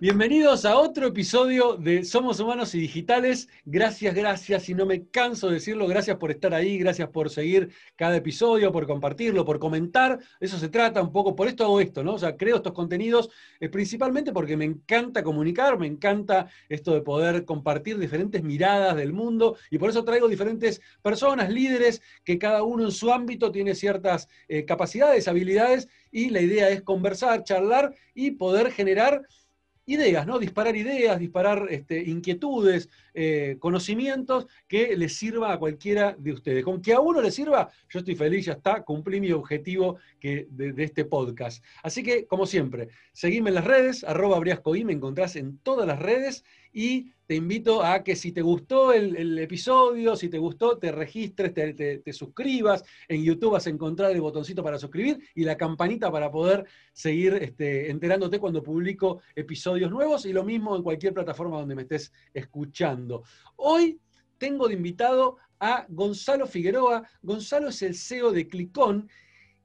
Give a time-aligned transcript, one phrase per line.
[0.00, 3.48] Bienvenidos a otro episodio de Somos Humanos y Digitales.
[3.64, 7.72] Gracias, gracias, y no me canso de decirlo, gracias por estar ahí, gracias por seguir
[7.96, 10.20] cada episodio, por compartirlo, por comentar.
[10.38, 12.14] Eso se trata un poco, por esto hago esto, ¿no?
[12.14, 17.00] O sea, creo estos contenidos eh, principalmente porque me encanta comunicar, me encanta esto de
[17.00, 22.62] poder compartir diferentes miradas del mundo, y por eso traigo diferentes personas, líderes, que cada
[22.62, 27.96] uno en su ámbito tiene ciertas eh, capacidades, habilidades, y la idea es conversar, charlar
[28.14, 29.26] y poder generar
[29.88, 30.38] ideas, ¿no?
[30.38, 36.62] Disparar ideas, disparar este, inquietudes, eh, conocimientos que les sirva a cualquiera de ustedes.
[36.62, 40.46] Con que a uno le sirva, yo estoy feliz, ya está, cumplí mi objetivo que,
[40.50, 41.64] de, este podcast.
[41.82, 45.98] Así que, como siempre, seguime en las redes, arroba briascoí, me encontrás en todas las
[45.98, 50.90] redes y te invito a que si te gustó el, episodio, si te gustó, te
[50.90, 52.82] registres, te, suscribas.
[53.06, 57.34] En YouTube vas a encontrar el botoncito para suscribir y la campanita para poder seguir
[57.34, 62.10] este, enterándote cuando publico episodios nuevos y lo mismo en cualquier plataforma donde me estés
[62.32, 63.24] escuchando.
[63.56, 64.00] Hoy
[64.38, 67.06] tengo de invitado a Gonzalo Figueroa.
[67.20, 69.06] Gonzalo es el CEO de Clicón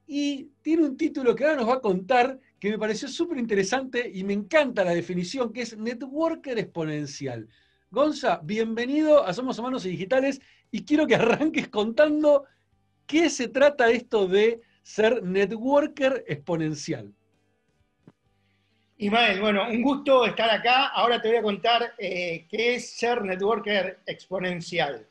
[0.06, 4.10] y tiene un título que ahora nos va a contar que me pareció súper interesante
[4.14, 7.50] y me encanta la definición, que es networker exponencial.
[7.92, 10.40] Gonza, bienvenido a Somos Humanos y Digitales
[10.72, 12.46] y quiero que arranques contando
[13.06, 17.14] qué se trata esto de ser networker exponencial.
[18.96, 20.88] Ismael, bueno, un gusto estar acá.
[20.88, 25.06] Ahora te voy a contar eh, qué es ser networker exponencial.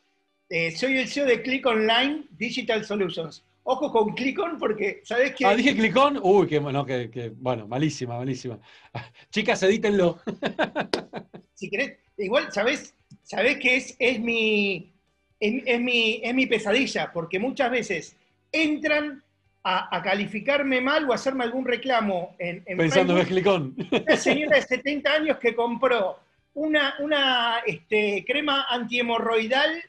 [0.49, 3.45] Eh, soy el CEO de Click Online Digital Solutions.
[3.65, 5.47] Ojo con Clicón porque, ¿sabes qué?
[5.47, 6.19] Ah, dije Clicón.
[6.23, 8.59] Uy, qué bueno, que, bueno, malísima, malísima.
[9.31, 10.19] Chicas, edítenlo.
[11.55, 14.93] si querés, igual, ¿sabés, sabés que es, es, mi,
[15.39, 17.13] es, mi, es mi pesadilla?
[17.13, 18.17] Porque muchas veces
[18.51, 19.23] entran
[19.63, 23.77] a, calificarme mal o a hacerme algún reclamo en, Pensando en Clicón.
[23.93, 26.19] Una señora de 70 años que compró
[26.55, 29.83] una, una este, crema antihemorroidal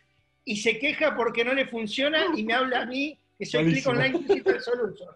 [0.46, 3.88] y se queja porque no le funciona y me habla a mí que soy Click
[3.88, 5.12] Online Digital Solutions.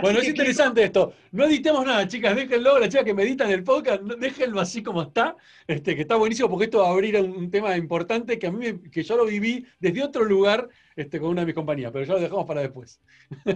[0.00, 1.12] bueno, es interesante esto.
[1.32, 5.02] No editemos nada, chicas, déjenlo, las chicas que me editan el podcast, déjenlo así como
[5.02, 8.52] está, este, que está buenísimo porque esto va a abrir un, tema importante que a
[8.52, 12.04] mí que yo lo viví desde otro lugar este, con una de mis compañías, pero
[12.04, 13.00] ya lo dejamos para después.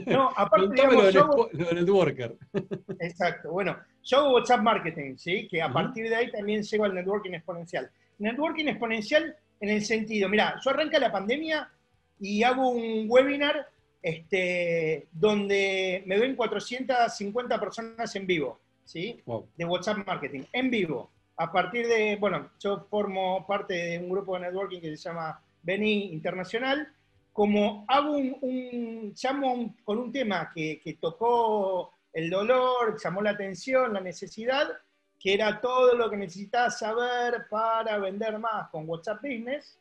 [0.07, 1.15] No, aparte digamos,
[1.53, 2.37] lo del networker.
[3.01, 5.49] Exacto, bueno, yo hago WhatsApp Marketing, ¿sí?
[5.49, 7.91] que a partir de ahí también llego al networking exponencial.
[8.19, 11.71] Networking exponencial en el sentido, mira, yo arranca la pandemia
[12.21, 13.69] y hago un webinar
[14.07, 19.21] este, donde me ven 450 personas en vivo, ¿sí?
[19.57, 21.11] De WhatsApp Marketing, en vivo.
[21.37, 25.43] A partir de, bueno, yo formo parte de un grupo de networking que se llama
[25.61, 26.87] Beni Internacional.
[27.33, 34.01] Como hago un, llamo con un tema que, tocó el dolor, llamó la atención, la
[34.01, 34.69] necesidad,
[35.19, 39.77] que era todo lo que necesitas saber para vender más con WhatsApp Business,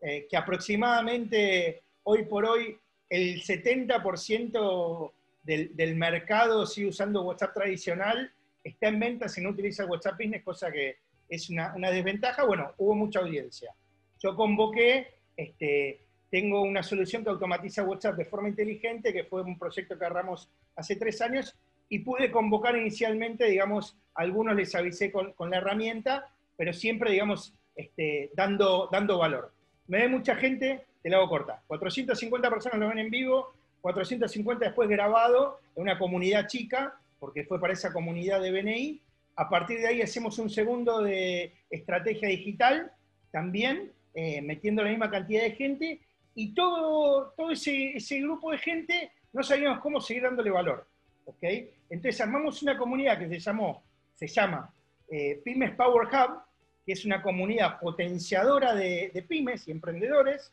[0.00, 2.78] eh, que aproximadamente hoy por hoy
[3.10, 8.32] el 70% del, del, mercado sigue usando WhatsApp tradicional,
[8.62, 10.96] está en venta si no utiliza WhatsApp Business, cosa que
[11.28, 12.44] es una, desventaja.
[12.44, 13.74] Bueno, hubo mucha audiencia.
[14.18, 19.58] Yo convoqué, este, tengo una solución que automatiza WhatsApp de forma inteligente, que fue un
[19.58, 21.54] proyecto que agarramos hace tres años,
[21.88, 28.30] y pude convocar inicialmente, digamos, algunos les avisé con, la herramienta, pero siempre, digamos, este,
[28.34, 29.52] dando, dando valor.
[29.86, 31.62] Me ve mucha gente te la hago corta.
[31.66, 37.60] 450 personas lo ven en vivo, 450 después grabado en una comunidad chica, porque fue
[37.60, 39.00] para esa comunidad de BNI.
[39.36, 42.92] A partir de ahí hacemos un segundo de estrategia digital,
[43.30, 46.00] también eh, metiendo la misma cantidad de gente,
[46.34, 50.86] y todo, todo ese, ese, grupo de gente no sabíamos cómo seguir dándole valor.
[51.24, 51.70] ¿okay?
[51.90, 53.82] Entonces armamos una comunidad que se, llamó,
[54.14, 54.72] se llama
[55.10, 56.42] eh, Pymes Power Hub,
[56.86, 60.52] que es una comunidad potenciadora de, de pymes y emprendedores,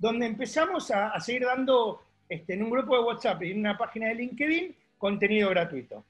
[0.00, 4.08] donde empezamos a, seguir dando este, en un grupo de WhatsApp y en una página
[4.08, 6.04] de LinkedIn contenido gratuito.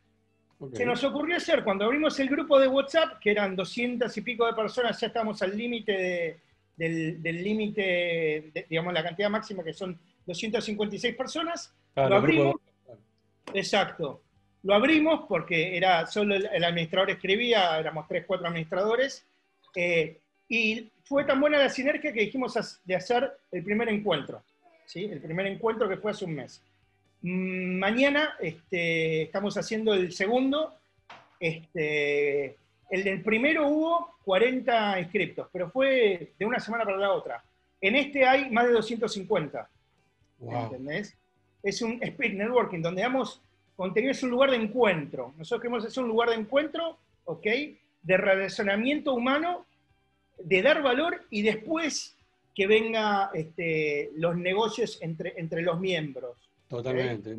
[0.75, 4.46] Se nos ocurrió hacer, cuando abrimos el grupo de WhatsApp, que eran 200 y pico
[4.46, 6.40] de personas, ya estamos al límite
[6.76, 11.75] del, límite, digamos, la cantidad máxima que son 256 personas.
[11.96, 12.56] lo abrimos.
[13.54, 14.22] Exacto.
[14.62, 19.26] Lo abrimos porque era solo el, administrador escribía, éramos 3, 4 administradores.
[19.75, 20.20] Eh,
[20.50, 24.43] y fue tan buena la sinergia que dijimos de hacer el primer encuentro,
[24.85, 25.05] ¿sí?
[25.05, 26.61] el primer encuentro que fue hace un mes.
[27.23, 30.75] Mm, mañana este, estamos haciendo el segundo.
[31.38, 32.56] Este,
[32.91, 37.43] el del primero hubo 40 inscriptos, pero fue de una semana para la otra.
[37.81, 39.70] En este hay más de 250.
[40.41, 41.17] ¿Entendés?
[41.62, 43.41] Es un speed networking donde damos
[43.76, 45.32] contenido, es un lugar de encuentro.
[45.38, 47.47] Nosotros queremos hacer un lugar de encuentro, ¿ok?
[48.02, 49.67] de relacionamiento humano,
[50.44, 52.16] de dar valor y después
[52.54, 56.50] que venga este, los negocios entre, entre los miembros.
[56.69, 57.37] Totalmente.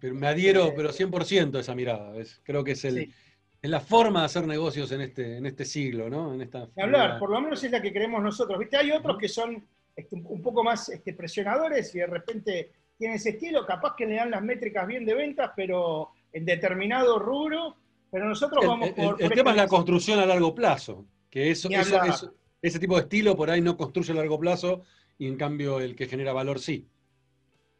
[0.00, 2.12] Me adhiero, eh, pero 100% a esa mirada.
[2.42, 3.12] Creo que es, el,
[3.60, 6.34] es la forma de hacer negocios en este, en este siglo, ¿no?
[6.34, 8.58] En esta hablar, por lo menos es la que creemos nosotros.
[8.58, 8.76] ¿Viste?
[8.76, 9.62] Hay otros que son
[9.94, 14.16] este, un poco más este, presionadores y de repente tienen ese estilo, capaz que le
[14.16, 17.76] dan las métricas bien de ventas, pero en determinado rubro,
[18.10, 19.22] pero nosotros vamos por...
[19.22, 21.68] El, tema es la construcción a largo plazo, que eso,
[22.62, 24.82] ese tipo de estilo por ahí no construye a largo plazo
[25.18, 26.86] y en cambio el que genera valor sí.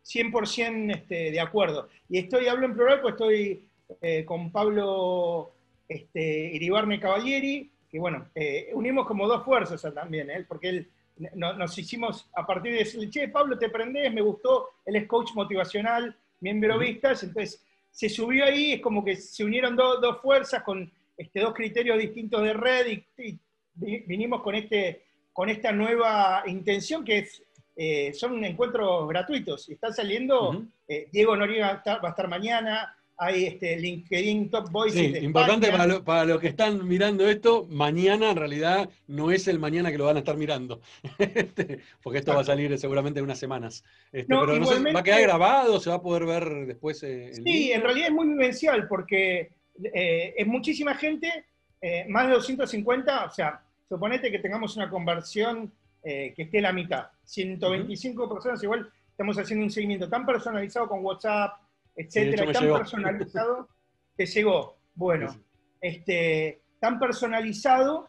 [0.05, 1.89] 100% este, de acuerdo.
[2.09, 3.69] Y estoy, hablo en plural, pues estoy
[4.01, 5.53] eh, con Pablo
[5.89, 10.45] este, Iribarne Cavalieri, que bueno, eh, unimos como dos fuerzas también, ¿eh?
[10.49, 10.91] porque él
[11.35, 15.33] nos hicimos a partir de decirle, che, Pablo, te prendés, me gustó, él es coach
[15.35, 20.91] motivacional, miembro vistas, entonces se subió ahí, es como que se unieron dos fuerzas con
[21.17, 22.87] este, dos criterios distintos de red
[23.19, 23.39] y,
[23.75, 27.43] vinimos con, este, con esta nueva intención que es,
[27.83, 29.69] eh, son encuentros gratuitos.
[29.71, 35.19] Y está saliendo, eh, Diego Noriega va a estar mañana, hay este LinkedIn Top Voices.
[35.19, 35.71] Sí, importante
[36.05, 40.05] para, los que están mirando esto, mañana en realidad no es el mañana que lo
[40.05, 40.83] van a estar mirando,
[41.19, 43.83] este, porque esto va a salir seguramente en unas semanas.
[44.13, 45.81] Este, pero no sé, ¿va a quedar grabado?
[45.81, 47.03] ¿Se va a poder ver después?
[47.03, 49.53] Eh, sí, en realidad es muy vivencial porque
[49.83, 51.47] es muchísima gente,
[51.81, 55.73] eh, más de 250, o sea, suponete que tengamos una conversión
[56.03, 61.61] que esté la mitad, 125 personas, igual estamos haciendo un seguimiento tan personalizado con WhatsApp,
[61.95, 63.69] etcétera, tan personalizado
[64.17, 64.79] que llegó.
[64.95, 65.37] Bueno,
[65.81, 68.09] este, tan personalizado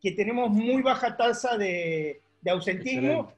[0.00, 3.32] que tenemos muy baja tasa de, ausentismo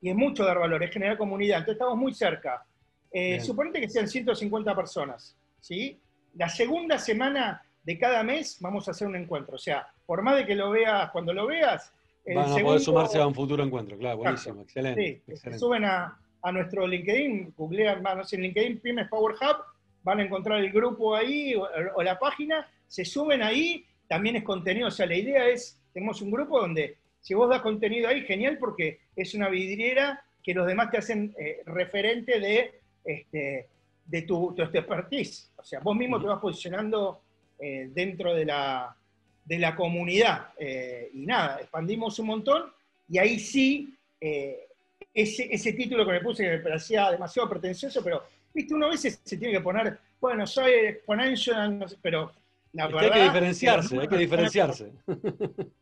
[0.00, 1.58] y es mucho dar valor, es generar comunidad.
[1.58, 2.64] Entonces estamos muy cerca.
[3.10, 5.98] Eh, suponete que sean 150 personas, ¿sí?
[6.34, 9.54] La segunda semana de cada mes vamos a hacer un encuentro.
[9.54, 11.90] O sea, por más de que lo veas cuando lo veas.
[12.34, 15.22] Van a poder sumarse a un futuro encuentro, claro, buenísimo, excelente.
[15.26, 19.64] Sí, Se suben a, a nuestro LinkedIn, googlean, no sé, en LinkedIn Pymes Power Hub,
[20.02, 24.88] van a encontrar el grupo ahí o, la página, se suben ahí, también es contenido,
[24.88, 28.58] o sea, la idea es, tenemos un grupo donde si vos das contenido ahí, genial,
[28.58, 33.66] porque es una vidriera que los demás te hacen eh, referente de, este,
[34.04, 35.50] de tu, tu, expertise.
[35.56, 37.22] O sea, vos mismo te vas posicionando
[37.58, 38.96] eh, dentro de la,
[39.44, 40.48] de la comunidad.
[40.58, 42.72] Eh, y nada, expandimos un montón
[43.08, 43.94] y ahí sí
[45.14, 48.22] ese, título que me puse que me parecía demasiado pretencioso, pero,
[48.54, 52.32] viste, uno a veces se tiene que poner, bueno, soy exponential, pero
[52.72, 53.04] la verdad...
[53.04, 54.92] Hay que diferenciarse, hay que diferenciarse.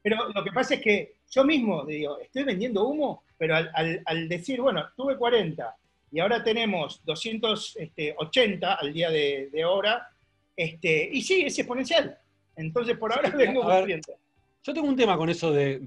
[0.03, 4.61] Pero lo que pasa es que yo mismo digo, estoy vendiendo humo, pero al, decir,
[4.61, 5.77] bueno, tuve 40
[6.13, 10.09] y ahora tenemos 280 al día de, de hora,
[10.57, 12.19] este, y sí, es exponencial.
[12.57, 14.15] Entonces, por ahora vengo cumpliendo.
[14.63, 15.81] Yo tengo un tema con eso de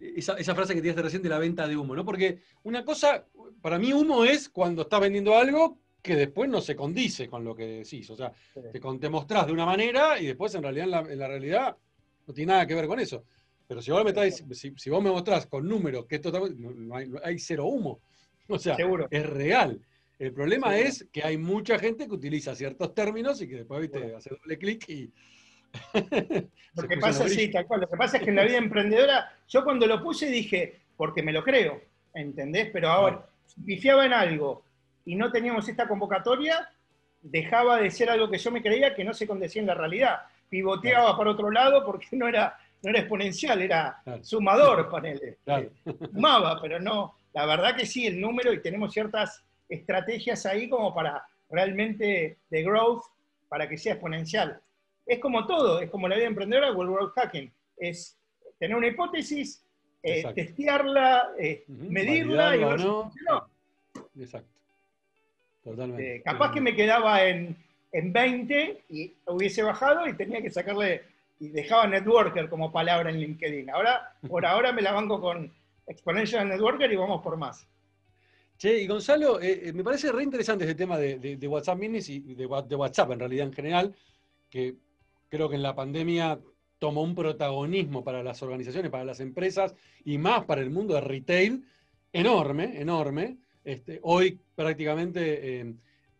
[0.00, 2.04] esa, frase que tiraste recién de la venta de humo, ¿no?
[2.04, 3.24] Porque una cosa,
[3.60, 7.54] para mí humo es cuando estás vendiendo algo que después no se condice con lo
[7.54, 8.08] que decís.
[8.10, 8.32] O sea,
[8.72, 11.76] te, te, mostrás de una manera y después en realidad en la, realidad
[12.26, 13.24] no tiene nada que ver con eso.
[13.66, 17.66] Pero si vos me, si, vos me mostrás con números que esto no, hay, cero
[17.66, 18.00] humo.
[18.48, 18.76] O sea,
[19.10, 19.80] es real.
[20.18, 24.14] El problema es que hay mucha gente que utiliza ciertos términos y que después ¿viste?
[24.14, 25.12] hace doble clic y,
[26.74, 29.86] lo que pasa, sí, Lo que pasa es que en la vida emprendedora, yo cuando
[29.86, 31.80] lo puse dije, porque me lo creo,
[32.14, 32.70] ¿entendés?
[32.72, 34.62] Pero ahora, si pifiaba en algo
[35.04, 36.70] y no teníamos esta convocatoria,
[37.22, 40.20] dejaba de ser algo que yo me creía que no se condecía en la realidad.
[40.48, 45.38] Pivoteaba para otro lado porque no era, no era exponencial, era sumador, ponele.
[46.12, 47.16] Sumaba, pero no.
[47.32, 52.62] La verdad que sí, el número y tenemos ciertas estrategias ahí como para realmente de
[52.62, 53.02] growth,
[53.48, 54.60] para que sea exponencial
[55.06, 57.50] es como todo, es como la vida emprendedora o el world hacking.
[57.76, 58.18] Es
[58.58, 59.64] tener una hipótesis,
[60.02, 63.12] eh, testearla, eh, medirla y ver no.
[64.18, 64.48] Exacto.
[65.62, 66.16] Totalmente.
[66.16, 67.56] Eh, capaz que me quedaba en,
[67.92, 71.02] 20 y hubiese bajado y tenía que sacarle,
[71.40, 73.70] y dejaba networker como palabra en LinkedIn.
[73.70, 75.50] Ahora, por ahora me la banco con
[75.86, 77.66] Exponential Networker y vamos por más.
[78.56, 83.12] Che, y Gonzalo, me parece re interesante ese tema de, WhatsApp Minis y de, WhatsApp
[83.12, 83.94] en realidad en general,
[84.48, 84.76] que
[85.28, 86.40] creo que en la pandemia
[86.78, 91.00] tomó un protagonismo para las organizaciones, para las empresas y más para el mundo de
[91.00, 91.64] retail
[92.12, 93.38] enorme, enorme.
[93.64, 95.74] Este, hoy prácticamente eh,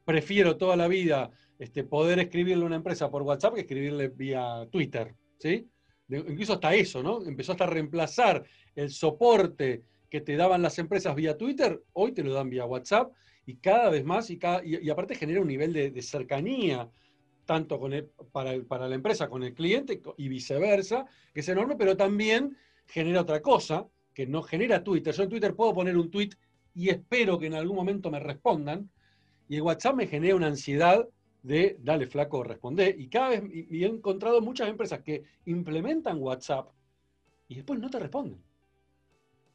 [0.05, 4.67] prefiero toda la vida este, poder escribirle a una empresa por WhatsApp que escribirle vía
[4.71, 5.69] Twitter, ¿sí?
[6.09, 7.25] incluso hasta eso, ¿no?
[7.25, 12.23] Empezó hasta a reemplazar el soporte que te daban las empresas vía Twitter, hoy te
[12.23, 13.13] lo dan vía WhatsApp
[13.45, 14.39] y cada vez más, y,
[14.91, 16.91] aparte genera un nivel de cercanía
[17.47, 17.93] tanto con
[18.33, 23.23] para, para, la empresa con el cliente y viceversa, que es enorme, pero también genera
[23.23, 25.15] otra cosa, que no genera Twitter.
[25.15, 26.31] Yo en Twitter puedo poner un tweet
[26.75, 28.91] y espero que en algún momento me respondan,
[29.49, 31.09] y el WhatsApp me genera una ansiedad
[31.43, 32.95] de, dale flaco, responde.
[32.99, 36.69] Y cada vez, y he encontrado muchas empresas que implementan WhatsApp
[37.47, 38.43] y después no te responden.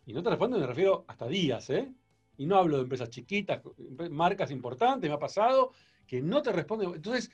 [0.06, 1.92] Y no te responden, me refiero hasta días, ¿eh?
[2.38, 3.62] Y no hablo de empresas chiquitas,
[4.10, 5.72] marcas importantes, me ha pasado,
[6.08, 6.94] que no te responden.
[6.96, 7.30] Entonces,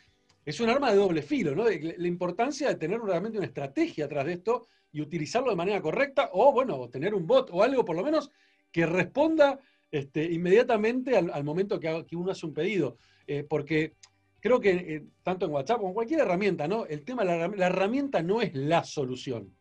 [0.45, 1.65] es un arma de doble filo, ¿no?
[1.65, 6.29] La importancia de tener realmente una estrategia atrás de esto y utilizarlo de manera correcta,
[6.33, 8.31] o bueno, tener un bot o algo por lo menos
[8.71, 9.59] que responda
[9.91, 12.97] este, inmediatamente al, momento que, uno hace un pedido.
[13.25, 13.95] Eh, porque
[14.39, 16.85] creo que eh, tanto en WhatsApp como en cualquier herramienta, ¿no?
[16.85, 19.56] El tema, la, la herramienta no es la solución,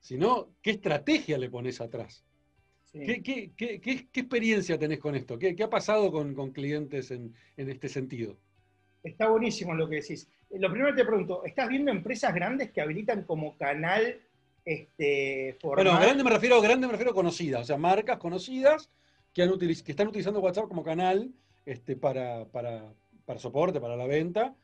[0.00, 2.24] sino qué estrategia le pones atrás.
[2.92, 5.38] ¿Qué, experiencia tenés con esto?
[5.38, 8.36] ¿Qué, ha pasado con, clientes en, este sentido?
[9.02, 10.28] Está buenísimo lo que decís.
[10.50, 14.20] Lo primero te pregunto, ¿estás viendo empresas grandes que habilitan como canal
[14.64, 18.90] este, Bueno, grande me refiero, grande me refiero a conocidas, o sea, marcas conocidas
[19.32, 21.32] que, han que están utilizando WhatsApp como canal
[21.64, 22.92] este, para, para,
[23.24, 24.54] para soporte, para la venta.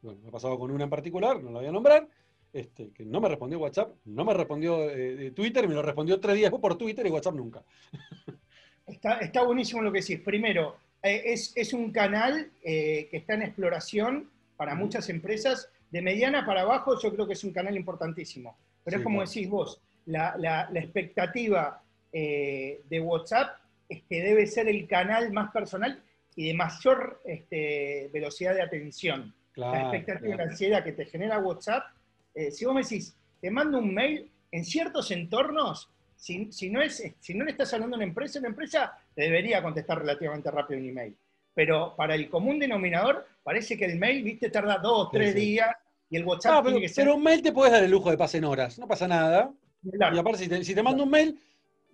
[0.00, 2.08] Bueno, me ha pasado con una en particular, no la voy a nombrar,
[2.52, 6.36] este, que no me respondió WhatsApp, no me respondió eh, Twitter, me lo respondió tres
[6.36, 7.62] días después por Twitter y WhatsApp nunca.
[8.86, 10.20] Está, buenísimo lo que decís.
[10.20, 15.70] Primero, eh, es, un canal eh, que está en exploración para muchas empresas.
[15.90, 18.56] De mediana para abajo yo creo que es un canal importantísimo.
[18.84, 21.80] Pero es como decís vos, la, expectativa
[22.12, 23.56] de WhatsApp
[23.88, 26.02] es que debe ser el canal más personal
[26.34, 29.32] y de mayor este, velocidad de atención.
[29.54, 31.84] la expectativa la ansiedad que te genera WhatsApp
[32.34, 37.02] eh, si vos me decís, te mando un mail, en ciertos entornos, si, no es,
[37.18, 40.78] si no le estás hablando a una empresa, una empresa te debería contestar relativamente rápido
[40.78, 41.16] un email.
[41.54, 45.74] Pero para el común denominador, parece que el mail, viste, tarda dos, tres días
[46.08, 47.04] y el WhatsApp ah, pero, tiene que ser...
[47.04, 49.52] Pero un mail te puedes dar el lujo de pasar horas, no pasa nada.
[49.82, 51.38] Y aparte, si te, mando un mail,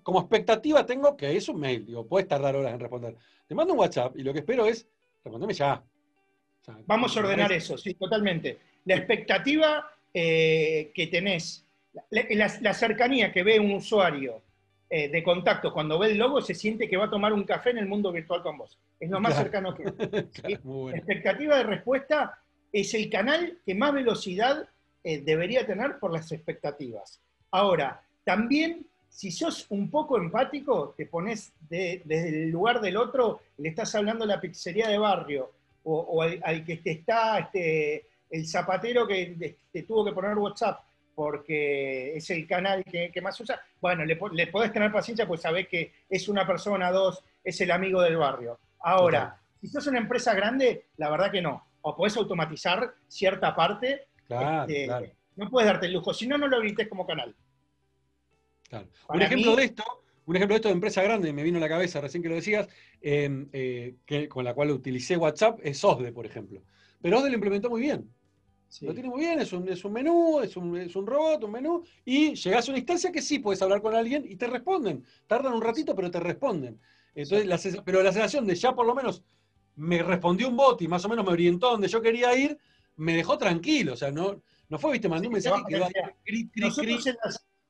[0.02, 3.16] como expectativa tengo que es un mail, digo, puedes tardar horas en responder.
[3.46, 4.86] Te mando un WhatsApp y lo que espero es
[5.24, 5.82] respondeme ya.
[6.86, 8.58] Vamos a ordenar eso, sí, totalmente.
[8.84, 11.64] La expectativa eh, que tenés,
[12.10, 14.42] la, cercanía que ve un usuario
[14.90, 17.70] eh, de contacto cuando ve el logo, se siente que va a tomar un café
[17.70, 18.78] en el mundo virtual con vos.
[18.98, 19.84] Es lo más cercano que
[20.64, 22.38] La expectativa de respuesta
[22.72, 24.68] es el canal que más velocidad
[25.04, 27.20] eh, debería tener por las expectativas.
[27.50, 33.70] Ahora, también, si sos un poco empático, te pones desde el lugar del otro, le
[33.70, 35.52] estás hablando a la pizzería de barrio
[35.84, 40.80] o, al, que te está este, el zapatero que te tuvo que poner WhatsApp
[41.18, 45.92] porque es el canal que, más usa, bueno, le, podés tener paciencia pues sabés que
[46.08, 48.60] es una persona, dos, es el amigo del barrio.
[48.78, 51.66] Ahora, si sos una empresa grande, la verdad que no.
[51.80, 54.06] O podés automatizar cierta parte.
[54.28, 57.34] Este, no puedes darte el lujo, si no, no lo habilites como canal.
[59.08, 59.82] Un ejemplo de esto,
[60.24, 62.36] un ejemplo de esto de empresa grande, me vino a la cabeza recién que lo
[62.36, 62.68] decías,
[63.02, 66.62] eh, que, con la cual utilicé WhatsApp, es OSDE, por ejemplo.
[67.02, 68.08] Pero OSDE lo implementó muy bien.
[68.82, 71.52] Lo tiene muy bien, es un, es un menú, es un, es un, robot, un
[71.52, 75.04] menú, y llegas a una instancia que sí puedes hablar con alguien y te responden.
[75.26, 76.78] Tardan un ratito, pero te responden.
[77.14, 79.22] Entonces, pero la sensación de ya por lo menos
[79.76, 82.58] me respondió un bot y más o menos me orientó donde yo quería ir,
[82.96, 83.94] me dejó tranquilo.
[83.94, 85.86] O sea, no, no fue, viste, mandé un mensaje que quedó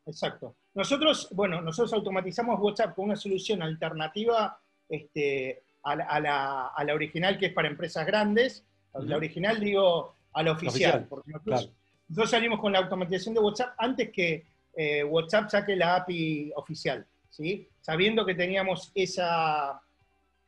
[0.06, 0.56] Exacto.
[0.72, 7.38] Nosotros, bueno, nosotros automatizamos WhatsApp con una solución alternativa este, a, la, a, la, original
[7.38, 8.64] que es para empresas grandes.
[8.94, 11.06] La original, digo, al oficial.
[11.08, 14.44] porque nosotros, salimos con la automatización de WhatsApp antes que
[14.76, 17.68] eh, WhatsApp saque la API oficial, ¿sí?
[17.80, 19.80] Sabiendo que teníamos esa,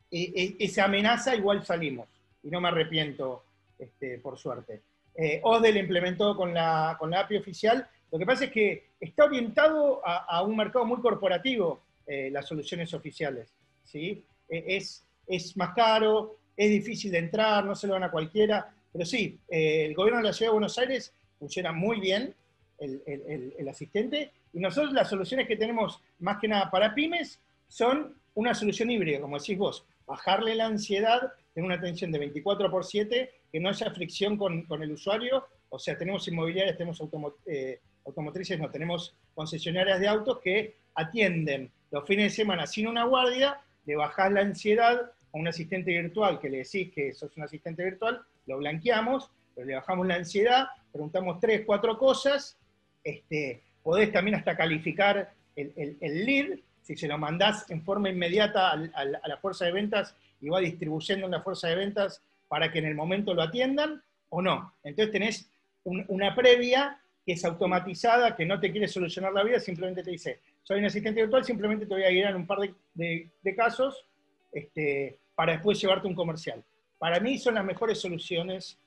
[0.09, 2.07] e, e, esa amenaza, igual salimos.
[2.43, 3.43] Y no me arrepiento,
[3.77, 4.81] este, por suerte.
[5.15, 7.87] Eh, OSDE implementó con la, con la API oficial.
[8.11, 12.93] Lo que pasa es que está orientado a, un mercado muy corporativo, eh, las soluciones
[12.93, 13.53] oficiales.
[13.83, 14.23] ¿sí?
[14.49, 18.73] E, es, es más caro, es difícil de entrar, no se lo van a cualquiera.
[18.91, 22.35] Pero sí, eh, el gobierno de la Ciudad de Buenos Aires funciona muy bien
[22.79, 28.53] el, asistente y nosotros las soluciones que tenemos más que nada para pymes son una
[28.53, 33.31] solución híbrida, como decís vos, bajarle la ansiedad, tener una atención de 24 por 7,
[33.51, 37.01] que no haya fricción con, el usuario, o sea, tenemos inmobiliarias, tenemos
[37.45, 43.05] eh, automotrices, no, tenemos concesionarias de autos que atienden los fines de semana sin una
[43.05, 47.43] guardia, le bajás la ansiedad a un asistente virtual que le decís que sos un
[47.43, 52.57] asistente virtual lo blanqueamos, pero le bajamos la ansiedad, preguntamos tres, cuatro cosas,
[53.03, 59.05] este, podés también hasta calificar el, lead, si se lo mandás en forma inmediata a,
[59.05, 62.85] la fuerza de ventas y va distribuyendo en la fuerza de ventas para que en
[62.85, 64.73] el momento lo atiendan, o no.
[64.83, 65.51] Entonces tenés
[65.83, 70.39] una previa que es automatizada, que no te quiere solucionar la vida, simplemente te dice,
[70.63, 72.59] soy un asistente virtual, simplemente te voy a guiar en un par
[72.93, 74.05] de, casos
[74.51, 76.63] este, para después llevarte un comercial.
[77.01, 78.77] Para mí son las mejores soluciones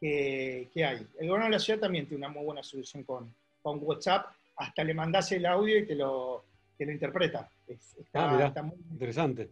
[0.00, 1.06] que, hay.
[1.18, 4.82] El gobierno de la ciudad también tiene una muy buena solución con, con WhatsApp, hasta
[4.82, 6.42] le mandás el audio y te lo,
[6.78, 7.50] te lo interpreta.
[7.68, 9.50] está, ah, muy interesante.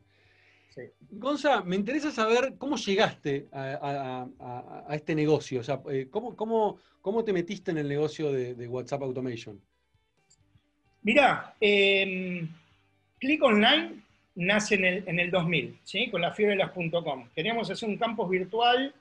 [1.11, 4.27] Gonza, me interesa saber cómo llegaste a,
[4.93, 9.61] este negocio, o sea, eh, ¿cómo, cómo, te metiste en el negocio de, WhatsApp Automation?
[11.03, 12.49] Mira, em,
[13.19, 14.08] Click Online
[14.39, 16.11] nace en el, 2000, ¿sí?
[16.11, 17.29] con la fiebre de las .com.
[17.35, 18.95] Queríamos hacer un campus virtual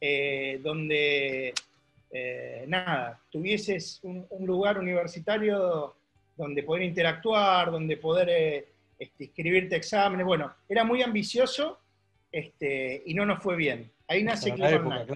[0.00, 1.54] eh, donde,
[2.10, 5.94] eh, nada, tuvieses un, lugar universitario
[6.36, 8.66] donde poder interactuar, donde poder
[8.98, 10.26] este, escribirte exámenes.
[10.26, 11.78] Bueno, era muy ambicioso
[12.32, 13.90] este, y no nos fue bien.
[14.08, 15.06] Ahí nace Click Online.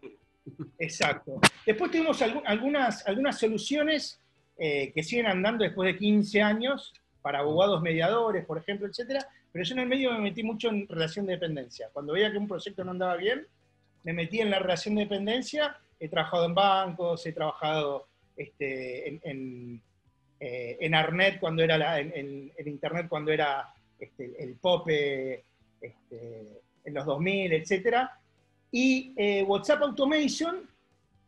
[0.78, 1.40] Exacto.
[1.66, 4.21] Después tuvimos algunas, algunas soluciones
[4.57, 9.26] eh, que siguen andando después de 15 años para abogados mediadores, por ejemplo, etcétera.
[9.55, 11.89] Pero yo en el medio me metí mucho en relación de dependencia.
[11.93, 13.47] Cuando veía que un proyecto no andaba bien,
[14.03, 15.79] me metí en la relación de dependencia.
[16.01, 19.81] He trabajado en bancos, he trabajado este, en,
[20.41, 25.45] eh, en, Arnet cuando era la, en, Internet cuando era este, el POPE
[25.81, 28.19] este, en los 2000, etcétera.
[28.73, 30.69] Y eh, WhatsApp Automation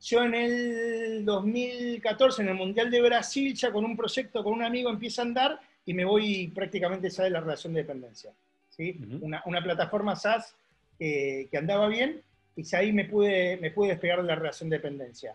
[0.01, 4.65] yo en el 2014, en el Mundial de Brasil, ya con un proyecto, con un
[4.65, 8.33] amigo, empieza a andar y me voy prácticamente ya de la relación de dependencia.
[8.69, 9.01] ¿sí?
[9.23, 10.55] una, plataforma SaaS
[10.99, 12.21] que andaba bien
[12.57, 15.35] y ya ahí me pude, me pude despegar de la relación de dependencia.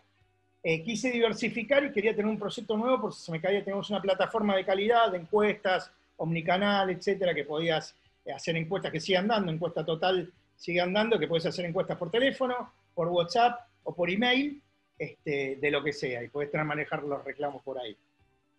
[0.64, 4.02] Eh, quise diversificar y quería tener un proyecto nuevo porque se me caía, tenemos una
[4.02, 9.52] plataforma de calidad, de encuestas, omnicanal, etcétera, que podías eh, hacer encuestas que sigan dando,
[9.52, 14.62] encuesta total sigue andando, que puedes hacer encuestas por teléfono, por WhatsApp, o por email,
[15.00, 17.98] este, de lo que sea, y puedes manejar los reclamos por ahí.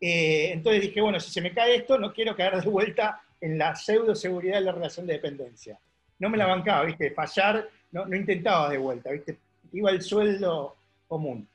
[0.05, 3.57] Eh, entonces dije, bueno, si se me cae esto, no quiero caer de vuelta en
[3.57, 5.79] la pseudo seguridad de la relación de dependencia.
[6.19, 7.13] No me la bancaba, ¿viste?
[7.13, 9.39] Fallar, no, no intentaba de vuelta, ¿viste?
[9.73, 10.75] Iba el sueldo
[11.07, 11.47] común.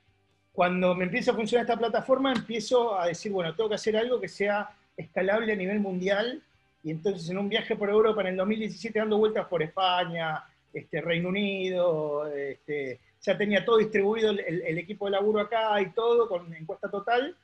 [0.52, 4.18] Cuando me empieza a funcionar esta plataforma, empiezo a decir, bueno, tengo que hacer algo
[4.18, 6.42] que sea escalable a nivel mundial.
[6.82, 11.02] Y entonces en un viaje por Europa en el 2017 dando vueltas por España, este,
[11.02, 16.52] Reino Unido, este, ya tenía todo distribuido el, equipo de laburo acá y todo, con
[16.54, 17.36] encuesta total,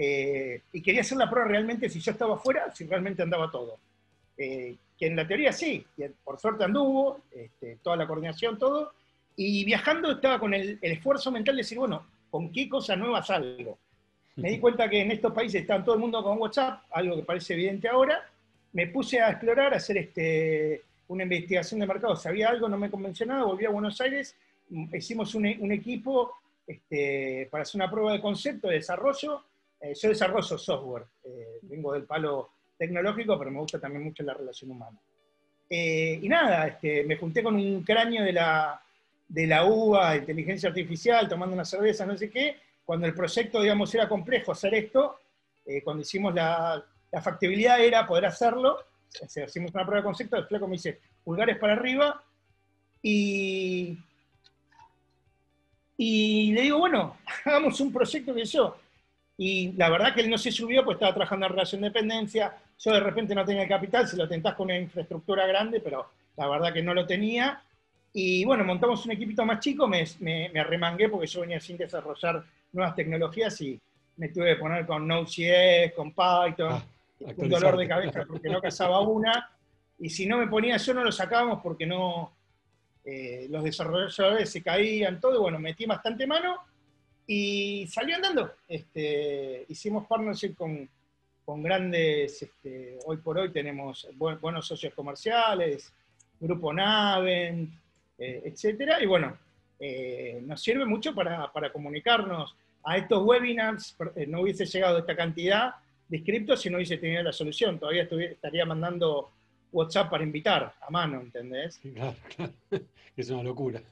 [0.00, 3.78] eh, y quería hacer la prueba realmente si yo estaba afuera, si realmente andaba todo.
[4.36, 5.84] Eh, que en la teoría sí,
[6.24, 8.92] por suerte anduvo, este, toda la coordinación, todo,
[9.36, 13.78] y viajando estaba con el, esfuerzo mental de decir, bueno, ¿con qué cosa nueva salgo?
[14.36, 17.22] Me di cuenta que en estos países está todo el mundo con WhatsApp, algo que
[17.22, 18.24] parece evidente ahora,
[18.72, 22.90] me puse a explorar, a hacer este, una investigación de mercado, sabía algo, no me
[22.90, 24.34] convenció nada, volví a Buenos Aires
[24.92, 26.32] hicimos un, equipo
[26.66, 29.42] este, para hacer una prueba de concepto, de desarrollo.
[29.80, 34.34] Eh, yo desarrollo software, eh, vengo del palo tecnológico, pero me gusta también mucho la
[34.34, 34.98] relación humana.
[35.70, 38.80] Eh, y nada, este, me junté con un cráneo de la,
[39.28, 43.94] de la UBA, inteligencia artificial, tomando una cerveza, no sé qué, cuando el proyecto, digamos,
[43.94, 45.18] era complejo hacer esto,
[45.84, 48.78] cuando hicimos la, la, factibilidad era poder hacerlo,
[49.22, 52.24] hicimos una prueba de concepto, el flaco me dice, pulgares para arriba,
[53.02, 53.98] y
[56.00, 58.76] y le digo, bueno, hagamos un proyecto que yo.
[59.40, 62.56] Y la verdad que él no se subió, pues estaba trabajando en relación de dependencia.
[62.76, 66.48] Yo de repente no tenía capital, se lo tentás con una infraestructura grande, pero la
[66.48, 67.62] verdad que no lo tenía.
[68.12, 72.42] Y bueno, montamos un equipito más chico, me, me, arremangué porque yo venía sin desarrollar
[72.72, 73.80] nuevas tecnologías y
[74.16, 76.82] me tuve que poner con Node.js, con Python, ah,
[77.36, 79.50] un dolor de cabeza porque no cazaba una.
[80.00, 82.32] Y si no me ponía yo, no lo sacábamos porque no,
[83.04, 86.58] eh, los desarrolladores se caían, todo, y bueno, metí bastante mano
[87.30, 88.54] y salió andando.
[88.66, 90.88] Este, hicimos partnership con,
[91.44, 95.92] con grandes, este, hoy por hoy tenemos buenos socios comerciales,
[96.40, 97.70] Grupo Navent,
[98.16, 99.36] eh, etcétera, y bueno,
[99.78, 102.56] eh, nos sirve mucho para, comunicarnos.
[102.82, 103.94] A estos webinars
[104.28, 105.74] no hubiese llegado esta cantidad
[106.08, 107.78] de inscriptos si no hubiese tenido la solución.
[107.78, 109.30] Todavía estaría mandando
[109.70, 111.78] WhatsApp para invitar a mano, ¿entendés?
[111.78, 112.52] Claro, claro.
[113.16, 113.82] Es una locura.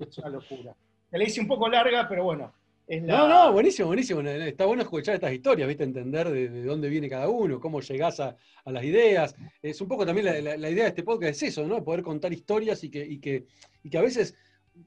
[0.00, 0.74] Es una locura.
[1.08, 2.52] Te la hice un poco larga, pero bueno.
[2.86, 4.20] No, no, buenísimo, buenísimo.
[4.20, 5.84] Está bueno escuchar estas historias, ¿viste?
[5.84, 9.34] Entender de, dónde viene cada uno, cómo llegás a, las ideas.
[9.62, 11.82] Es un poco también la, idea de este podcast, es eso, ¿no?
[11.82, 13.46] Poder contar historias y que, y que,
[13.82, 14.34] y que a veces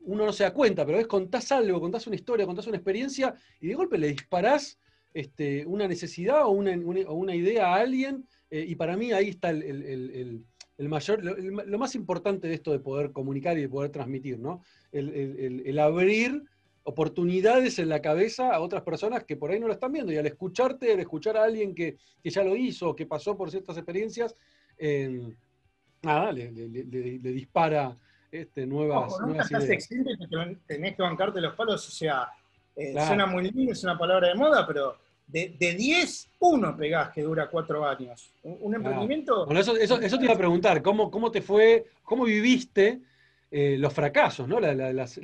[0.02, 2.78] uno no se da cuenta, pero a veces contás algo, contás una historia, contás una
[2.78, 4.80] experiencia y de golpe le disparás
[5.14, 6.72] este, una necesidad o una,
[7.08, 10.46] o una idea a alguien eh, y para mí ahí está el,
[10.78, 14.62] mayor, lo, más importante de esto de poder comunicar y de poder transmitir, ¿no?
[14.92, 16.44] El, abrir
[16.88, 20.14] oportunidades en la cabeza a otras personas que por ahí no lo están viendo.
[20.14, 23.76] Y al escucharte, al escuchar a alguien que, ya lo hizo, que pasó por ciertas
[23.76, 24.34] experiencias,
[26.02, 27.98] nada, le, dispara
[28.32, 29.86] este, nuevas, Ojo, nuevas ideas.
[29.88, 32.30] que tenés que bancarte los palos, o sea,
[32.74, 34.96] eh, suena muy lindo, es una palabra de moda, pero
[35.28, 38.32] de, 10, uno pegás que dura cuatro años.
[38.44, 39.46] Un, emprendimiento...
[39.46, 43.02] Bueno, eso, eso, te iba a preguntar, ¿cómo, cómo te fue, cómo viviste
[43.52, 44.62] eh, los fracasos, ¿no?
[44.62, 45.18] las,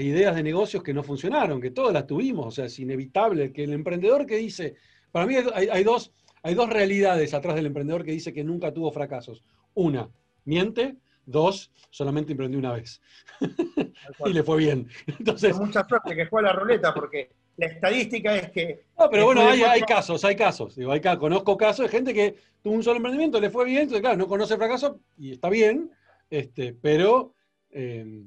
[0.00, 3.64] ideas de negocios que no funcionaron, que todas las tuvimos, o sea, es inevitable que
[3.64, 4.74] el emprendedor que dice,
[5.10, 8.90] para mí hay, dos, hay dos realidades atrás del emprendedor que dice que nunca tuvo
[8.90, 9.42] fracasos.
[9.74, 10.08] Una,
[10.44, 13.00] miente, Dos, solamente emprendió una vez.
[14.26, 14.88] y le fue bien.
[15.06, 18.86] Entonces, Con mucha suerte que fue a la ruleta, porque la estadística es que.
[18.98, 20.74] No, pero bueno, hay, casos, hay casos.
[20.74, 24.00] Digo, hay, conozco casos de gente que tuvo un solo emprendimiento, le fue bien, entonces,
[24.00, 25.90] claro, no conoce fracaso y está bien,
[26.28, 27.34] este, pero.
[27.70, 28.24] Eh,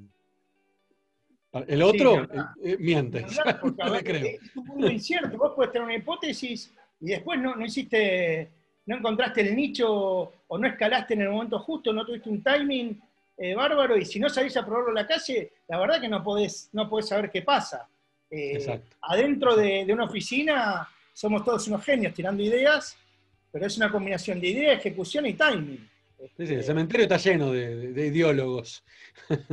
[1.68, 2.28] el otro eh,
[2.64, 3.26] eh, miente.
[3.30, 5.38] Es un mundo incierto.
[5.38, 8.52] Vos puedes tener una hipótesis y después no, no hiciste
[8.86, 13.02] no encontraste el nicho o no escalaste en el momento justo, no tuviste un timing
[13.38, 16.24] eh, bárbaro y si no salís a probarlo en la calle, la verdad que no
[16.24, 17.88] podés, no podés saber qué pasa.
[18.30, 22.98] Eh, adentro de, una oficina somos todos unos genios tirando ideas,
[23.52, 25.90] pero es una combinación de idea, ejecución y timing.
[26.38, 28.84] Sí, sí, el cementerio está lleno de, ideólogos.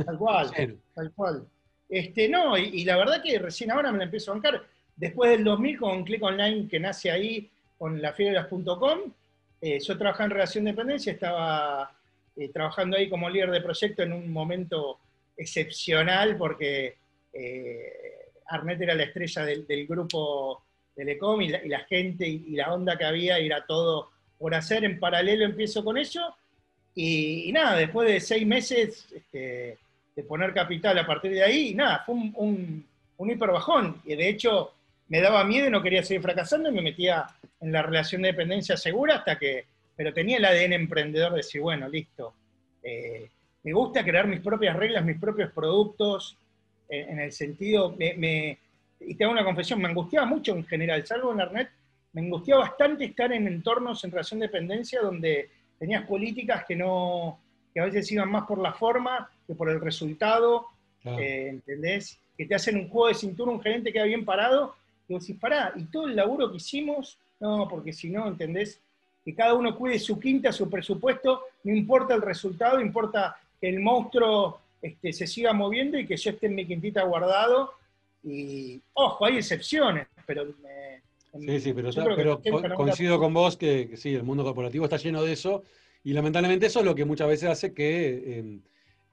[0.05, 0.51] Tal cual,
[0.95, 1.47] tal cual.
[1.93, 4.63] Este, no, y, la verdad que recién ahora me la empiezo a bancar.
[4.95, 9.13] Después del 2000 con Click Online que nace ahí con lafibras.com,
[9.61, 11.95] eh, yo trabajaba en relación de dependencia, estaba
[12.35, 14.97] eh, trabajando ahí como líder de proyecto en un momento
[15.37, 16.95] excepcional porque
[17.31, 20.63] eh, Arnet era la estrella del, grupo
[20.95, 24.83] Telecom y la, gente y, la onda que había era todo por hacer.
[24.83, 26.35] En paralelo empiezo con eso
[26.95, 29.77] y, nada, después de seis meses este,
[30.15, 32.85] de poner capital a partir de ahí, nada, fue un, un,
[33.17, 34.01] un hiper bajón.
[34.05, 34.73] Y de hecho
[35.07, 37.25] me daba miedo y no quería seguir fracasando y me metía
[37.61, 41.61] en la relación de dependencia segura hasta que, pero tenía el ADN emprendedor de decir,
[41.61, 42.33] bueno, listo,
[42.81, 43.29] eh,
[43.63, 46.37] me gusta crear mis propias reglas, mis propios productos,
[46.89, 48.57] eh, en el sentido, me,
[48.99, 51.69] y te hago una confesión, me angustiaba mucho en general, salvo en Internet,
[52.13, 55.49] me angustiaba bastante estar en entornos en relación de dependencia donde
[55.79, 57.39] tenías políticas que no,
[57.73, 60.67] que a veces iban más por la forma que por el resultado,
[61.05, 62.17] eh, ¿entendés?
[62.37, 64.75] Que te hacen un juego de cintura, un gerente queda bien parado,
[65.07, 68.79] y vos decís, pará, y todo el laburo que hicimos no, porque si no, ¿entendés?
[69.25, 73.81] Que cada uno cuide su quinta, su presupuesto, no importa el resultado, importa que el
[73.81, 77.73] monstruo este, se siga moviendo y que yo esté en mi quintita guardado.
[78.23, 80.45] Y, ojo, hay excepciones, pero...
[81.37, 82.41] sí, sí, pero,
[82.75, 85.63] coincido con vos que, sí, el mundo corporativo está lleno de eso
[86.05, 88.61] y lamentablemente eso es lo que muchas veces hace que, em,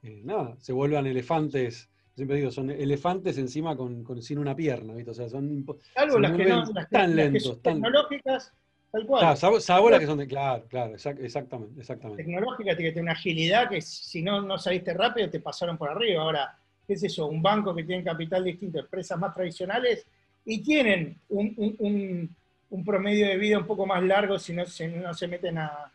[0.02, 5.10] eh, nada, se vuelvan elefantes siempre digo, son elefantes encima con, sin una pierna, ¿viste?
[5.10, 5.64] O sea, son,
[5.96, 8.52] Algo las que no, tan lentos, tan tecnológicas,
[8.92, 9.20] tal cual.
[9.38, 12.22] Claro, que son de, claro, claro, exactamente, exactamente.
[12.22, 16.22] Tecnológicas que tienen una agilidad que si no, no saliste rápido te pasaron por arriba.
[16.22, 17.26] Ahora, ¿qué es eso?
[17.26, 20.06] Un banco que tiene capital distinto, empresas más tradicionales
[20.44, 22.36] y tienen un,
[22.84, 25.90] promedio de vida un poco más largo si no, si no se meten a...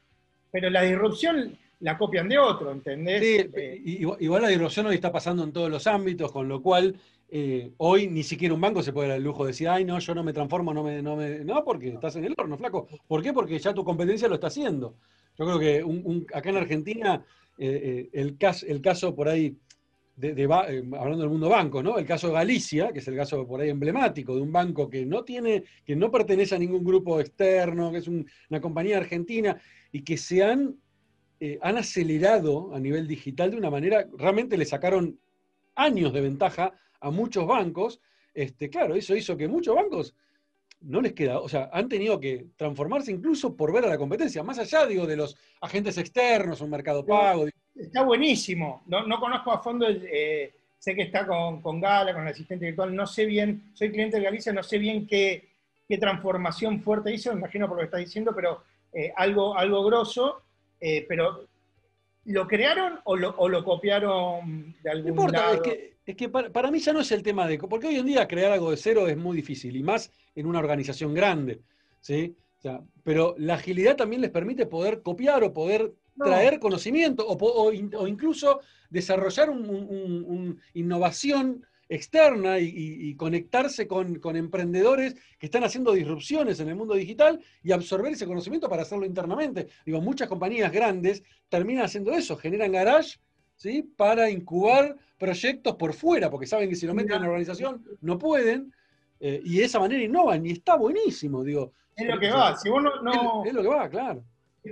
[0.51, 3.21] Pero la disrupción la copian de otro, ¿entendés?
[3.21, 6.95] Sí, eh, igual, la disrupción hoy está pasando en todos los ámbitos, con lo cual
[7.29, 9.99] eh, hoy ni siquiera un banco se puede dar el lujo de decir, ay, no,
[9.99, 11.39] yo no me transformo, no me, no me.
[11.39, 12.87] No, porque estás en el horno, flaco.
[13.07, 13.33] ¿Por qué?
[13.33, 14.95] Porque ya tu competencia lo está haciendo.
[15.37, 17.25] Yo creo que acá en Argentina,
[17.57, 19.57] eh, el, caso, el caso por ahí,
[20.15, 21.97] de, hablando del mundo banco, ¿no?
[21.97, 25.05] El caso de Galicia, que es el caso por ahí emblemático de un banco que
[25.05, 29.59] no tiene, que no pertenece a ningún grupo externo, que es una compañía argentina,
[29.91, 30.75] y que se han
[31.39, 35.19] eh, han acelerado a nivel digital de una manera, realmente le sacaron
[35.75, 37.99] años de ventaja a muchos bancos.
[38.33, 40.15] Este, claro, eso hizo que muchos bancos
[40.81, 44.43] no les queda, o sea, han tenido que transformarse incluso por ver a la competencia,
[44.43, 47.47] más allá, digo, de los agentes externos, un mercado pago.
[47.75, 48.83] Está buenísimo.
[48.85, 53.07] No, conozco a fondo, eh, sé que está con, Gala, con el asistente virtual, no
[53.07, 55.49] sé bien, soy cliente de Galicia, no sé bien qué,
[55.99, 60.41] transformación fuerte hizo, me imagino por lo que estás diciendo, pero eh, algo, algo grosso.
[60.87, 61.47] Eh, pero
[62.25, 66.77] ¿lo crearon o lo, copiaron de algún no importa, Es que, es que para, mí
[66.77, 67.57] ya no es el tema de...
[67.57, 70.59] Porque hoy en día crear algo de cero es muy difícil, y más en una
[70.59, 71.61] organización grande,
[72.01, 72.35] ¿sí?
[73.03, 78.59] pero la agilidad también les permite poder copiar o poder traer conocimiento o, incluso
[78.91, 86.95] desarrollar una innovación externa y, conectarse con, emprendedores que están haciendo disrupciones en el mundo
[86.95, 89.67] digital y absorber ese conocimiento para hacerlo internamente.
[89.85, 93.19] Digo, muchas compañías grandes terminan haciendo eso, generan garage
[93.55, 93.83] ¿sí?
[93.95, 98.17] para incubar proyectos por fuera, porque saben que si lo meten en la organización no
[98.17, 98.73] pueden,
[99.19, 101.71] eh, y de esa manera innovan, y está buenísimo, digo.
[101.95, 103.45] Es lo que va, si vos no...
[103.45, 104.23] Es, lo que va, claro.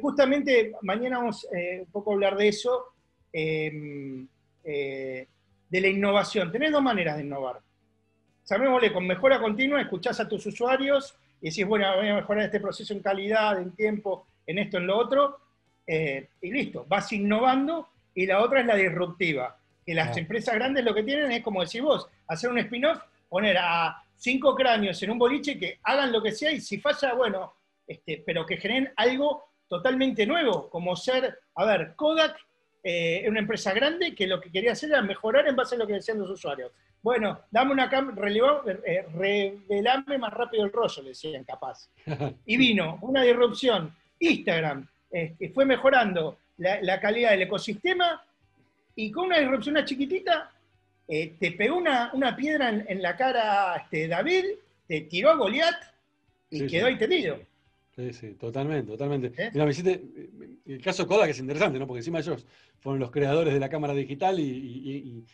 [0.02, 2.94] Justamente mañana vamos eh, un poco a hablar de eso,
[3.32, 4.28] em,
[4.64, 5.28] eh,
[5.74, 6.52] de la innovación.
[6.52, 7.60] Tenés dos maneras de innovar.
[8.44, 12.60] Sabémosle, con mejora continua escuchás a tus usuarios y decís, bueno, voy a mejorar este
[12.60, 15.40] proceso en calidad, en tiempo, en esto, en lo otro,
[15.88, 20.94] y listo, vas innovando, y la otra es la disruptiva, que las empresas grandes lo
[20.94, 25.18] que tienen es, como decís vos, hacer un spin-off, poner a cinco cráneos en un
[25.18, 27.56] boliche que hagan lo que sea y si falla, bueno,
[27.88, 32.38] este, pero que generen algo totalmente nuevo, como ser, a ver, Kodak
[32.86, 35.88] eh, una empresa grande que lo que quería hacer era mejorar en base a lo
[35.88, 36.72] que decían los usuarios.
[37.02, 38.30] Bueno, dame una cámara,
[38.86, 41.90] eh, revelame más rápido el rollo, le decían capaz.
[42.46, 43.96] Y vino una disrupción.
[44.20, 48.22] Instagram este, fue mejorando la, calidad del ecosistema
[48.96, 50.52] y con una disrupción chiquitita
[51.08, 54.46] eh, te pegó una, una piedra en, la cara este, David,
[54.88, 55.76] te tiró a Goliat
[56.50, 57.40] y quedó ahí tendido.
[57.96, 59.34] Sí, sí, totalmente, totalmente.
[59.38, 59.52] ¿Eh?
[60.66, 61.86] el caso Kodak es interesante, ¿no?
[61.86, 62.46] Porque encima ellos
[62.80, 65.26] fueron los creadores de la cámara digital y,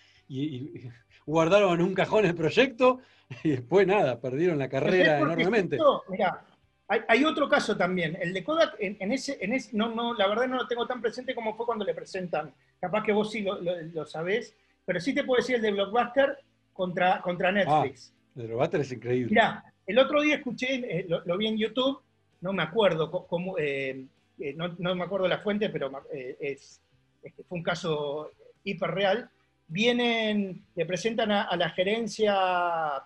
[1.26, 3.00] guardaron en un cajón el proyecto
[3.44, 5.78] y después nada, perdieron la carrera enormemente.
[6.10, 6.44] mira,
[6.90, 10.48] hay, otro caso también, el de Kodak, en, ese, en ese no, no, la verdad
[10.48, 12.52] no lo tengo tan presente como fue cuando le presentan.
[12.80, 16.40] Capaz que vos sí lo, lo, sabés, pero sí te puedo decir el de Blockbuster
[16.74, 18.12] contra, contra Netflix.
[18.12, 19.30] Ah, el de Blockbuster es increíble.
[19.30, 22.02] Mira, el otro día escuché, eh, lo, vi en YouTube,
[22.42, 24.06] no me acuerdo cómo, eh,
[24.40, 25.92] eh, no, me acuerdo la fuente, pero
[26.40, 26.82] es,
[27.48, 28.32] fue un caso
[28.64, 29.30] hiperreal.
[29.68, 33.04] Vienen, le presentan a, la gerencia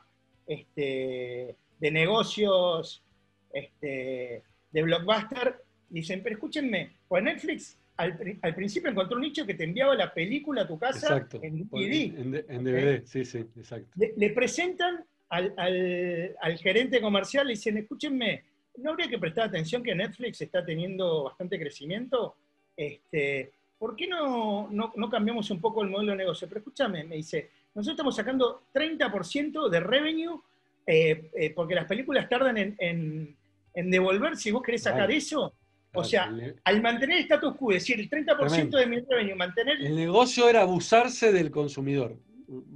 [0.48, 3.04] este, de negocios
[3.52, 9.64] este, de Blockbuster, dicen, pero escúchenme, pues Netflix al, principio encontró un nicho que te
[9.66, 12.46] enviaba la película a tu casa en DVD.
[12.50, 13.90] En, DVD, sí, sí, exacto.
[13.96, 18.44] Le, presentan al, gerente comercial y dicen, escúchenme,
[18.78, 22.36] ¿no habría que prestar atención que Netflix está teniendo bastante crecimiento?
[22.76, 26.48] Este, ¿Por qué no, no, cambiamos un poco el modelo de negocio?
[26.48, 30.40] Pero escúchame, me dice, nosotros estamos sacando 30% de revenue
[30.86, 33.38] eh, eh, porque las películas tardan en
[33.74, 35.54] en devolver si vos querés sacar eso.
[35.96, 36.32] O sea,
[36.64, 39.80] al mantener el status quo, es decir, el 30% de mi revenue, mantener...
[39.80, 42.18] El negocio era abusarse del consumidor,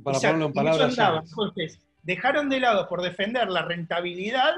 [0.03, 0.97] para ponerlo en palabras
[1.29, 4.53] Entonces, dejaron de lado por defender la rentabilidad,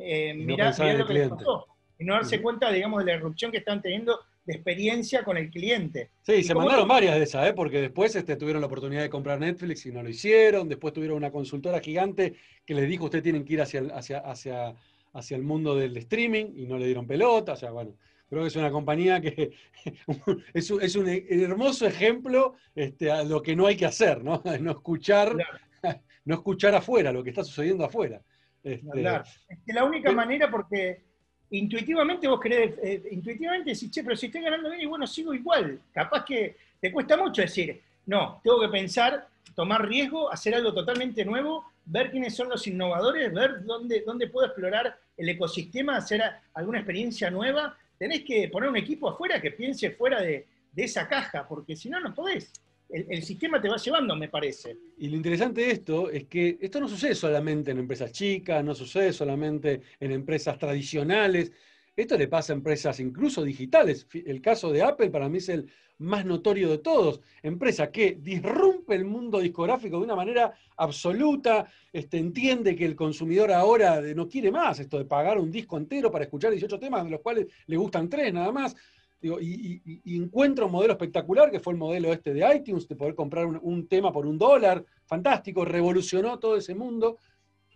[0.00, 1.66] eh, mirá, lo que les pasó,
[1.98, 5.50] y no darse cuenta, digamos, de la erupción que están teniendo de experiencia con el
[5.50, 6.10] cliente.
[6.22, 7.52] Sí, se mandaron varias de esas, ¿eh?
[7.52, 11.18] porque después este, tuvieron la oportunidad de comprar Netflix y no lo hicieron, después tuvieron
[11.18, 12.34] una consultora gigante
[12.64, 14.74] que les dijo, ustedes tienen que ir hacia, hacia, hacia
[15.12, 17.52] hacia el mundo del streaming y no le dieron pelota.
[17.52, 17.94] O sea, bueno,
[18.28, 19.52] creo que es una compañía que
[20.54, 24.42] es, un, es un hermoso ejemplo este, a lo que no hay que hacer, ¿no?
[24.60, 25.36] No escuchar,
[26.24, 28.22] no escuchar afuera, lo que está sucediendo afuera.
[28.62, 29.06] Este,
[29.48, 31.02] es que la única manera, porque
[31.50, 35.34] intuitivamente vos querés, eh, intuitivamente decís, che, pero si estoy ganando bien y bueno, sigo
[35.34, 35.80] igual.
[35.92, 41.24] Capaz que te cuesta mucho decir, no, tengo que pensar, tomar riesgo, hacer algo totalmente
[41.24, 46.22] nuevo ver quiénes son los innovadores, ver dónde, dónde puedo explorar el ecosistema, hacer
[46.54, 47.76] alguna experiencia nueva.
[47.98, 50.46] Tenés que poner un equipo afuera que piense fuera de,
[50.76, 52.52] esa caja, porque si no, no podés.
[52.92, 54.76] El, sistema te va llevando, me parece.
[54.98, 58.74] Y lo interesante de esto es que esto no sucede solamente en empresas chicas, no
[58.74, 61.52] sucede solamente en empresas tradicionales,
[61.96, 64.06] esto le pasa a empresas incluso digitales.
[64.12, 67.20] El caso de Apple para mí es el más notorio de todos.
[67.42, 73.52] Empresa que disrumpe el mundo discográfico de una manera absoluta, este, entiende que el consumidor
[73.52, 77.10] ahora no quiere más esto de pagar un disco entero para escuchar 18 temas, de
[77.10, 78.74] los cuales le gustan tres nada más.
[79.22, 83.46] Y, encuentra un modelo espectacular, que fue el modelo este de iTunes, de poder comprar
[83.46, 87.18] un, tema por un dólar, fantástico, revolucionó todo ese mundo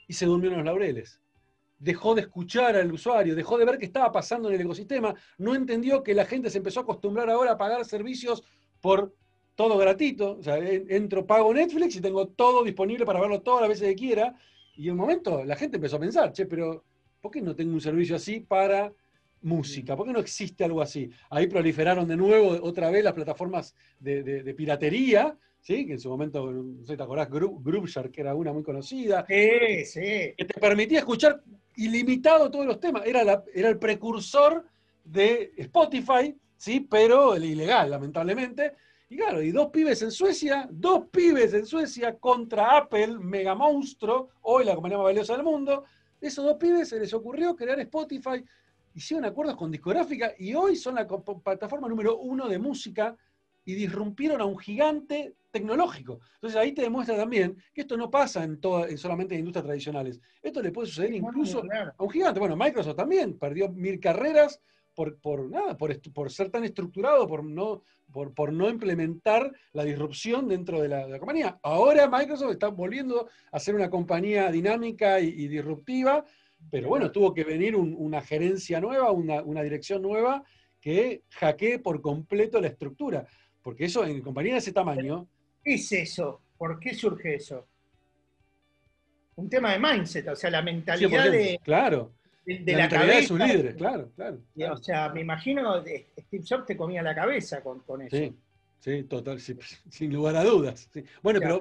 [0.07, 1.21] y se durmió en los laureles
[1.77, 5.55] dejó de escuchar al usuario, dejó de ver qué estaba pasando en el ecosistema, no
[5.55, 8.43] entendió que la gente se empezó a acostumbrar ahora a pagar servicios
[8.81, 9.15] por
[9.55, 10.39] todo gratuito.
[10.39, 13.95] O sea, entro, pago Netflix y tengo todo disponible para verlo todas las veces que
[13.97, 14.35] quiera.
[14.77, 16.85] Y en un momento la gente empezó a pensar, che, pero
[17.21, 18.93] ¿por qué no tengo un servicio así para
[19.45, 19.97] música?
[19.97, 21.11] ¿Por qué no existe algo así?
[21.31, 25.87] Ahí proliferaron de nuevo otra vez las plataformas de, piratería, ¿sí?
[25.87, 27.29] que en su momento, no sé, ¿te acordás?
[27.31, 29.25] Grubshark, que era una muy conocida.
[29.29, 30.35] Sí, sí.
[30.37, 31.43] Que te permitía escuchar
[31.77, 33.07] ilimitado todos los temas.
[33.07, 34.65] Era, era el precursor
[35.05, 36.81] de Spotify, ¿sí?
[36.81, 38.73] pero el ilegal, lamentablemente.
[39.09, 44.31] Y claro, y dos pibes en Suecia, dos pibes en Suecia contra Apple, mega monstruo,
[44.43, 45.85] hoy la compañía más valiosa del mundo.
[46.21, 48.43] Esos dos pibes se les ocurrió crear Spotify,
[48.95, 53.17] hicieron acuerdos con discográfica y hoy son la plataforma número uno de música
[53.65, 56.21] y disrumpieron a un gigante tecnológico.
[56.35, 58.61] Entonces ahí te demuestra también que esto no pasa en,
[58.97, 60.21] solamente en industrias tradicionales.
[60.43, 61.63] Esto le puede suceder incluso
[61.97, 62.41] a un gigante.
[62.41, 64.61] Bueno, Microsoft también perdió mil carreras
[64.95, 70.49] por, por nada, por, por, ser tan estructurado, por no, por, no implementar la disrupción
[70.49, 71.59] dentro de la, compañía.
[71.63, 76.25] Ahora Microsoft está volviendo a ser una compañía dinámica y, disruptiva,
[76.71, 80.43] pero bueno, tuvo que venir una gerencia nueva, una, una dirección nueva
[80.81, 83.27] que hackee por completo la estructura.
[83.63, 85.27] Porque eso en compañía de ese tamaño
[85.65, 86.43] ¿Qué es eso?
[86.59, 87.67] ¿Por qué surge eso?
[89.37, 92.13] Un tema de mindset, o sea, la mentalidad de, claro.
[92.45, 93.17] de, la, cabeza.
[93.17, 94.39] de sus líderes, claro, claro,
[94.73, 98.17] O sea, me imino Steve Jobs te comía la cabeza con, eso.
[98.17, 98.33] Sí.
[98.85, 99.41] Sí, total,
[99.89, 100.91] sin lugar a dudas.
[101.23, 101.59] Bueno, pero,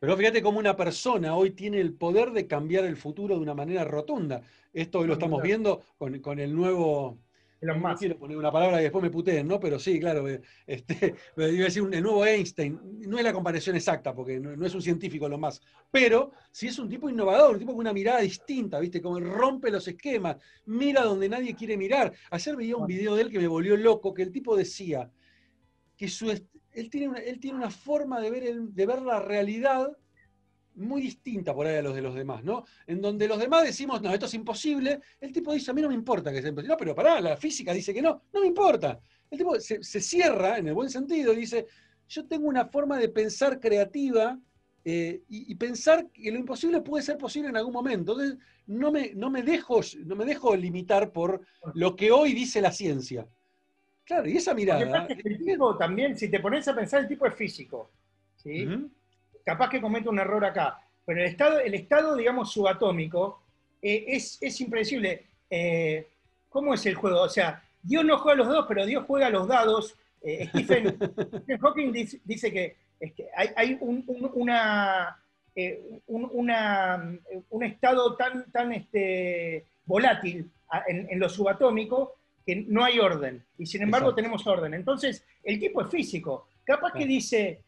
[0.00, 3.52] pero fíjate cómo una persona hoy tiene el poder de cambiar el futuro de una
[3.52, 4.40] manera rotunda.
[4.72, 7.18] Esto hoy lo estamos viendo con, con el nuevo
[7.60, 9.60] no quiero poner una palabra y después me puteen, ¿no?
[9.60, 13.76] Pero sí, claro, eh, este, iba a decir el nuevo Einstein, no es la comparación
[13.76, 17.58] exacta, porque no, es un científico lo más, pero sí es un tipo innovador, un
[17.58, 19.02] tipo con una mirada distinta, ¿viste?
[19.02, 22.12] Como rompe los esquemas, mira donde nadie quiere mirar.
[22.30, 25.10] Ayer veía un video de él que me volvió loco, que el tipo decía
[26.06, 28.30] él, tiene una, forma de
[28.86, 29.96] ver, la realidad
[30.74, 32.64] muy distinta por ahí a los de los demás, ¿no?
[32.86, 35.88] En donde los demás decimos, no, esto es imposible, el tipo dice, a mí no
[35.88, 38.46] me importa que sea imposible, no, pero pará, la física dice que no, no me
[38.46, 38.98] importa.
[39.30, 41.66] El tipo se, cierra en el buen sentido y dice,
[42.08, 44.38] yo tengo una forma de pensar creativa
[44.84, 48.12] eh, y, pensar que lo imposible puede ser posible en algún momento.
[48.12, 51.40] Entonces, no me dejo limitar por
[51.74, 53.26] lo que hoy dice la ciencia.
[54.04, 55.06] Claro, y esa mirada...
[55.06, 57.90] El tipo también, si te pones a pensar, el tipo es físico.
[58.36, 58.68] ¿sí?
[59.44, 63.42] capaz que comete un error acá, pero el estado, el estado digamos, subatómico
[63.80, 65.26] eh, es, es, impredecible.
[65.50, 66.06] Eh,
[66.48, 67.22] ¿Cómo es el juego?
[67.22, 69.96] O sea, Dios no juega a los dados, pero Dios juega a los dados.
[70.22, 70.96] Eh, Stephen,
[71.60, 72.76] Hawking dice, que,
[73.34, 75.18] hay, un, una,
[76.06, 80.48] un, estado tan, tan este, volátil
[80.86, 83.44] en, lo subatómico que no hay orden.
[83.58, 84.74] Y sin embargo tenemos orden.
[84.74, 86.48] Entonces, el tipo es físico.
[86.64, 87.62] Capaz que dice,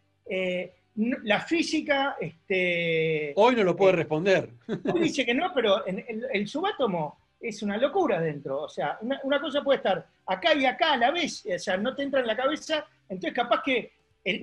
[0.97, 2.17] la física...
[2.21, 4.51] Este, Hoy no lo puede eh, responder.
[4.93, 8.63] Hoy dice que no, pero en, el subátomo es una locura dentro.
[8.63, 11.95] O sea, una, cosa puede estar acá y acá a la vez, o sea, no
[11.95, 13.93] te entra en la cabeza, entonces capaz que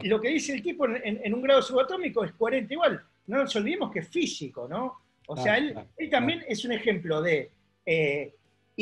[0.04, 3.02] lo que dice el tipo en, un grado subatómico es coherente igual.
[3.28, 5.00] No nos olvidemos que es físico, ¿no?
[5.28, 5.76] O sea, él,
[6.12, 7.52] también es un ejemplo de
[7.86, 8.36] eh,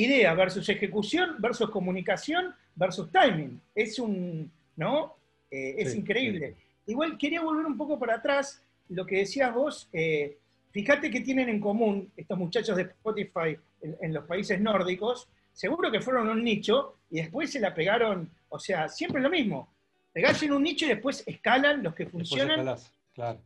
[0.04, 3.62] idea versus ejecución versus comunicación versus timing.
[3.76, 5.16] Es un, ¿no?
[5.52, 6.56] Eh, es increíble.
[6.86, 10.38] Igual quería volver un poco para atrás, lo que decías vos, eh,
[10.72, 16.02] fíjate que tienen en común estos muchachos de Spotify en, los países nórdicos, seguro que
[16.02, 19.72] fueron un nicho y después se la pegaron, o sea, siempre lo mismo,
[20.12, 22.76] pegarse en un nicho y después escalan los que funcionan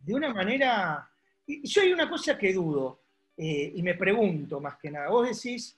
[0.02, 1.10] de una manera...
[1.46, 3.02] Y yo hay una cosa que dudo,
[3.36, 5.76] eh, y me pregunto más que nada, vos decís,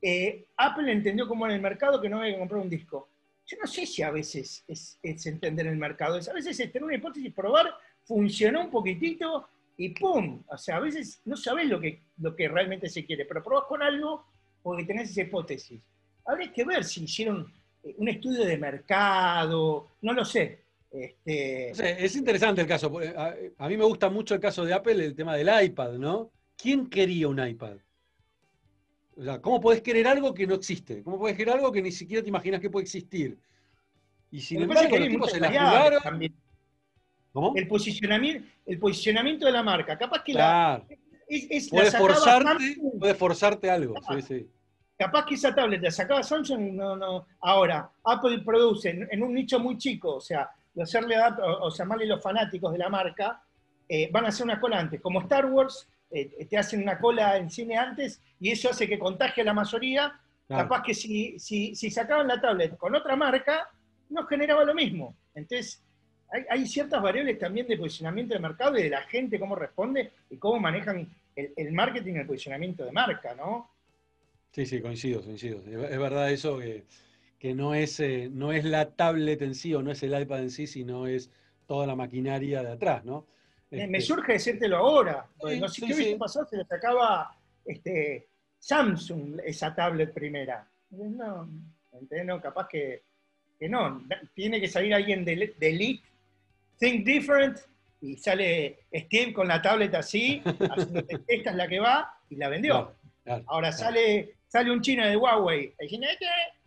[0.00, 3.08] eh, Apple entendió cómo en el mercado que no había que comprar un disco
[3.46, 6.96] yo no sé si a veces es, entender el mercado, a veces es tener una
[6.96, 7.72] hipótesis, probar,
[8.04, 10.42] funcionó un poquitito y ¡pum!
[10.48, 13.66] O sea, a veces no sabes lo que, lo que realmente se quiere, pero probás
[13.66, 14.24] con algo
[14.62, 15.80] porque tenés esa hipótesis.
[16.24, 17.52] Habría que ver si hicieron
[17.84, 20.64] eh, un estudio de mercado, no lo sé.
[20.90, 21.70] Este...
[22.04, 22.92] es interesante el caso.
[23.16, 26.32] A, a mí me gusta mucho el caso de Apple, el tema del iPad, ¿no?
[26.56, 27.76] ¿Quién quería un iPad?
[29.16, 31.02] O sea, ¿cómo podés querer algo que no existe?
[31.02, 33.38] ¿Cómo podés querer algo que ni siquiera te imaginas que puede existir?
[34.30, 36.34] Y sin embargo, los tipos se la jugaron.
[37.32, 37.52] ¿Cómo?
[37.54, 39.96] El posicionamiento, el posicionamiento de la marca.
[39.96, 40.82] Capaz que la.
[41.28, 43.94] Es, puede, forzarte, puede forzarte algo.
[44.08, 44.50] Sí, sí.
[44.96, 47.26] Capaz que esa tablet la sacaba Samsung, no, no.
[47.40, 52.06] Ahora, Apple produce en, un nicho muy chico, o sea, de hacerle o, o llamarle
[52.06, 53.42] los fanáticos de la marca,
[53.88, 55.00] eh, van a hacer una cola antes.
[55.00, 58.98] Como Star Wars, eh, te hacen una cola en cine antes y eso hace que
[58.98, 60.20] contagie a la mayoría.
[60.48, 63.68] Capaz que si, si, si, sacaban la tablet con otra marca,
[64.10, 65.16] no generaba lo mismo.
[65.34, 65.82] Entonces,
[66.48, 70.36] hay, ciertas variables también de posicionamiento de mercado y de la gente, cómo responde y
[70.36, 73.70] cómo manejan el, marketing y el posicionamiento de marca, ¿no?
[74.52, 75.58] Sí, sí, coincido, coincido.
[75.58, 76.84] Es verdad eso que,
[77.38, 80.40] que no, es, eh, no es la tablet en sí o no es el iPad
[80.42, 81.30] en sí, sino es
[81.66, 83.26] toda la maquinaria de atrás, ¿no?
[83.70, 85.26] Me este, surge decírtelo ahora.
[85.42, 90.68] no sé qué hubiese pasado se le sacaba este, Samsung esa tablet primera.
[90.90, 91.48] No,
[92.24, 93.02] no capaz que,
[93.60, 94.02] no.
[94.34, 96.04] Tiene que salir alguien de, Elite,
[96.78, 97.58] Think Different,
[98.00, 102.48] y sale Steve con la tablet así, haciendo esta es la que va, y la
[102.48, 102.92] vendió.
[103.46, 105.74] Ahora Sale, sale un chino de Huawei,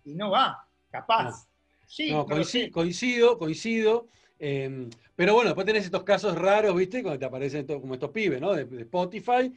[0.03, 1.47] y no va, capaz.
[1.85, 4.07] Sí, No, lo coincido, coincido, coincido.
[4.39, 7.01] Eh, pero bueno, después tenés estos casos raros, ¿viste?
[7.03, 8.53] Cuando te aparecen estos- como estos pibes, ¿no?
[8.53, 9.51] De, de Spotify.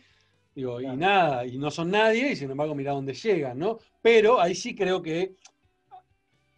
[0.54, 3.78] Digo, y nada, y no son nadie, y sin embargo, mira dónde llegan, ¿no?
[4.02, 5.32] Pero ahí sí creo que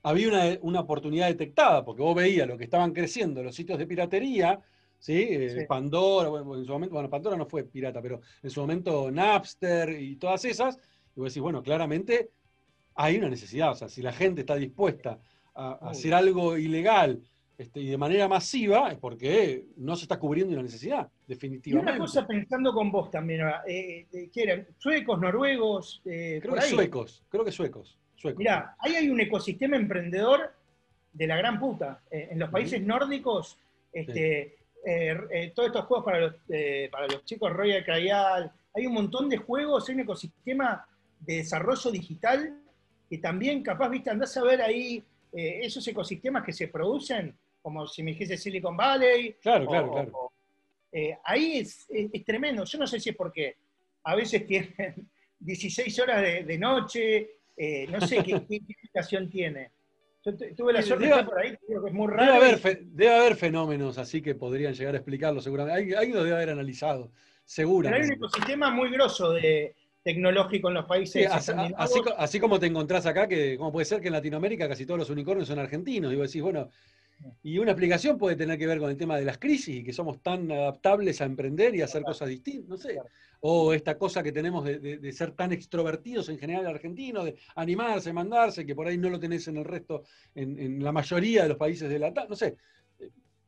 [0.02, 3.86] había una, una oportunidad detectada, porque vos veías lo que estaban creciendo los sitios de
[3.86, 4.60] piratería,
[4.98, 5.26] ¿sí?
[5.30, 5.66] Eh, Sí.
[5.66, 9.90] Pandora, bueno, en su momento, bueno, Pandora no fue pirata, pero en su momento Napster
[10.00, 10.76] y todas esas,
[11.16, 12.30] y vos decís, bueno, claramente
[12.96, 15.18] hay una necesidad, o sea, si la gente está dispuesta
[15.54, 17.22] a, a hacer algo ilegal
[17.56, 21.92] este, y de manera masiva, es porque no se está cubriendo una necesidad, Y definitivamente.
[21.92, 24.66] una cosa pensando con vos también, eh, eh, ¿qué eran?
[24.76, 26.02] ¿Suecos, noruegos?
[26.04, 26.70] eh, creo que ahí?
[26.70, 27.96] suecos, creo que suecos.
[28.16, 28.38] suecos.
[28.38, 30.52] Mirá, ahí hay un ecosistema emprendedor
[31.12, 32.02] de la gran puta.
[32.10, 33.56] Eh, en los países nórdicos,
[33.92, 34.56] este,
[35.54, 39.36] todos estos juegos para los, eh, para los chicos Royal Crayal, hay un montón de
[39.36, 40.84] juegos, hay un ecosistema
[41.20, 42.60] de desarrollo digital
[43.08, 48.02] que también capaz, viste, andás a ver ahí esos ecosistemas que se producen, como si
[48.02, 49.36] me dijese Silicon Valley.
[49.40, 50.10] Claro, o- claro, claro.
[50.12, 50.32] o-
[50.92, 52.62] eh, ahí es, es- es tremendo.
[52.62, 53.56] Yo no sé si es porque
[54.04, 55.10] a veces tienen
[55.40, 59.70] 16 horas de, de noche, eh, no sé qué, qué, explicación tiene.
[60.26, 62.06] Yo tu- tuve la Sí, suerte de debe- estar por ahí, digo que es muy
[62.08, 62.34] Debe raro.
[62.34, 65.78] haber, y- fe- debe haber fenómenos así que podrían llegar a explicarlo seguramente.
[65.78, 68.14] Alguien alguien los debe haber analizado, pero hay un seguramente.
[68.16, 71.90] ecosistema muy grosso de tecnológico en los Sí, países así, escandinavos.
[71.90, 74.84] así co- así como te encontrás acá, que cómo puede ser que en Latinoamérica casi
[74.84, 76.12] todos los unicornios son argentinos.
[76.12, 76.68] Y vos decís, bueno,
[77.42, 79.92] y una explicación puede tener que ver con el tema de las crisis y que
[79.92, 82.94] somos tan adaptables a emprender y a hacer cosas distintas, no sé.
[82.94, 83.08] Claro.
[83.46, 87.36] O esta cosa que tenemos de, de- de ser tan extrovertidos en general argentinos, de
[87.56, 90.02] animarse, mandarse, que por ahí no lo tenés en el resto,
[90.34, 92.56] en, en la mayoría de los países de la no sé.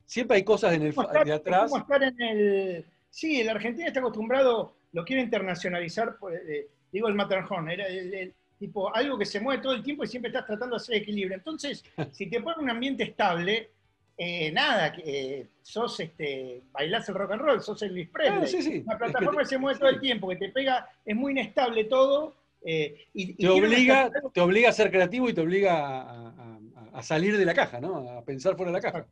[0.05, 1.73] Siempre hay cosas en el, estar, de atrás.
[1.75, 2.85] estar en el.
[3.11, 8.13] Sí, el Argentina está acostumbrado, lo quiere internacionalizar, pues, eh, digo el Matterhorn, era el-
[8.15, 10.97] el- tipo algo que se mueve todo el tiempo y siempre estás tratando de hacer
[10.97, 11.37] equilibrio.
[11.37, 13.71] Entonces, si te pones un ambiente estable,
[14.19, 18.33] eh, nada, eh, sos este, bailás el rock and roll, sos Elvis Presley.
[18.39, 18.83] Claro, sí, sí.
[18.85, 19.81] Una Es que plataforma que, se mueve sí.
[19.81, 22.35] todo el tiempo, que te pega, es muy inestable todo.
[22.65, 26.99] eh, y, te obliga, te obliga a ser creativo y te obliga a, a- a-
[26.99, 28.09] a salir de la caja, ¿no?
[28.11, 29.07] A pensar fuera de la caja.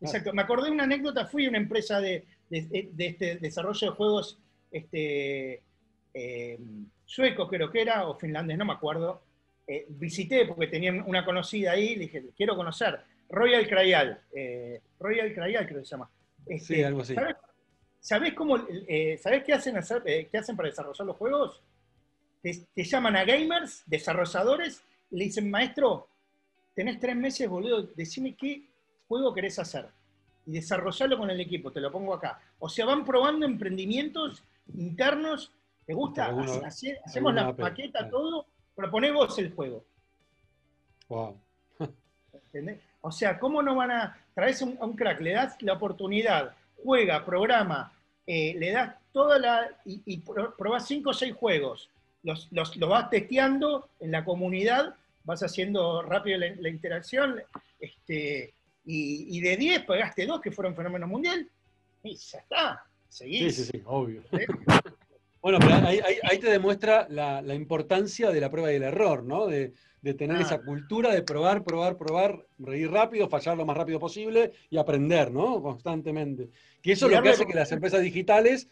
[0.00, 0.32] Exacto.
[0.34, 3.96] Me acordé de una anécdota, fui a una empresa de, de- de este desarrollo de
[3.96, 4.38] juegos
[4.70, 5.62] este,
[7.04, 9.22] suecos, creo que era, o finlandés, no me acuerdo.
[9.66, 13.00] Eh, visité porque tenían una conocida ahí, le dije, quiero conocer.
[13.30, 16.10] Royal Crayal, eh, Royal Crayal creo que se llama.
[16.46, 17.14] Este, Sí, algo así.
[17.14, 17.36] ¿sabés,
[18.00, 21.62] sabés cómo, eh, ¿sabés qué hacen, hacer, eh, qué hacen para desarrollar los juegos?
[22.42, 26.08] Te, te llaman a gamers, desarrolladores, y le dicen, maestro,
[26.74, 28.68] tenés tres meses, boludo, decime qué
[29.08, 29.86] juego querés hacer.
[30.46, 32.38] Y desarrollarlo con el equipo, te lo pongo acá.
[32.58, 34.44] O sea, van probando emprendimientos
[34.76, 35.52] internos.
[35.86, 36.26] ¿Te gusta?
[36.66, 39.84] Hace- hacemos la paqueta, todo, proponé vos el juego.
[41.08, 41.38] Wow.
[42.32, 42.80] ¿entendés?
[43.02, 46.54] O sea, ¿cómo no van a traes un, a un crack, le das la oportunidad,
[46.82, 47.92] juega, programa,
[48.26, 49.68] eh, le das toda la.
[49.84, 51.90] y, y pro- probás cinco o seis juegos,
[52.22, 57.40] los, los, los vas testeando en la comunidad, vas haciendo rápido la, la interacción,
[57.78, 58.54] este,
[58.86, 61.46] y, y de 10 pegaste dos que fueron fenómenos mundial,
[62.02, 63.56] y ya está, Sí, seguís.
[63.56, 64.22] sí, sí, obvio.
[64.32, 64.46] ¿eh?
[65.44, 68.82] Bueno, pero ahí, ahí- ahí te demuestra la, la importancia de la prueba y el
[68.82, 69.46] error, ¿no?
[69.46, 70.40] De, de tener Ah.
[70.40, 75.30] esa cultura de probar, probar, probar, reír rápido, fallar lo más rápido posible y aprender,
[75.30, 75.60] ¿no?
[75.60, 76.48] Constantemente.
[76.80, 78.68] Que eso es lo que hace que las empresas digitales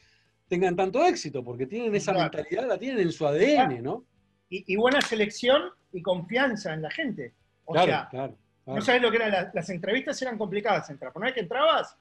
[0.49, 2.31] tengan tanto éxito, porque tienen esa Claro.
[2.33, 4.07] mentalidad, la tienen en su ADN, ¿no?
[4.49, 5.61] Y, y buena selección
[5.93, 7.35] y confianza en la gente.
[7.67, 8.37] O Claro, sea, claro.
[8.65, 8.77] claro.
[8.79, 10.89] No sabes lo que eran las, las entrevistas, eran complicadas.
[10.89, 11.13] Entrar.
[11.13, 11.99] Por una vez que entrabas,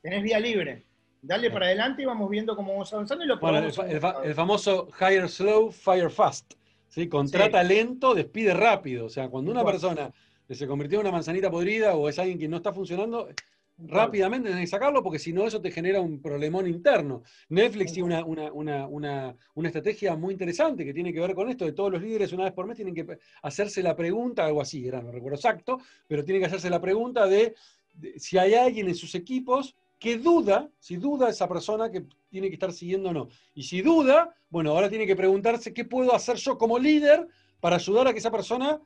[0.00, 0.84] tenés vía libre.
[1.26, 1.52] Dale Claro.
[1.54, 4.08] para adelante y vamos viendo cómo vamos avanzando y lo Bueno, el, fa- el fa-
[4.08, 4.26] computador.
[4.26, 6.54] el famoso hire slow, fire fast.
[6.88, 7.08] ¿sí?
[7.08, 7.68] Contrata Sí.
[7.68, 9.06] lento, despide rápido.
[9.06, 10.12] O sea, cuando una persona
[10.48, 13.28] se convirtió en una manzanita podrida o es alguien que no está funcionando,
[13.76, 17.22] rápidamente tenés que sacarlo porque si no eso te genera un problemón interno.
[17.48, 21.48] Netflix tiene una, una, una, una, una estrategia muy interesante que tiene que ver con
[21.48, 24.60] esto, de todos los líderes una vez por mes tienen que hacerse la pregunta, algo
[24.60, 27.54] así, era, no recuerdo exacto, pero tienen que hacerse la pregunta de,
[27.94, 29.74] de si hay alguien en sus equipos
[30.04, 33.28] que duda, si duda esa persona que tiene que estar siguiendo o no.
[33.54, 37.26] Y si duda, bueno, ahora tiene que preguntarse qué puedo hacer yo como líder
[37.58, 38.78] para ayudar a que esa persona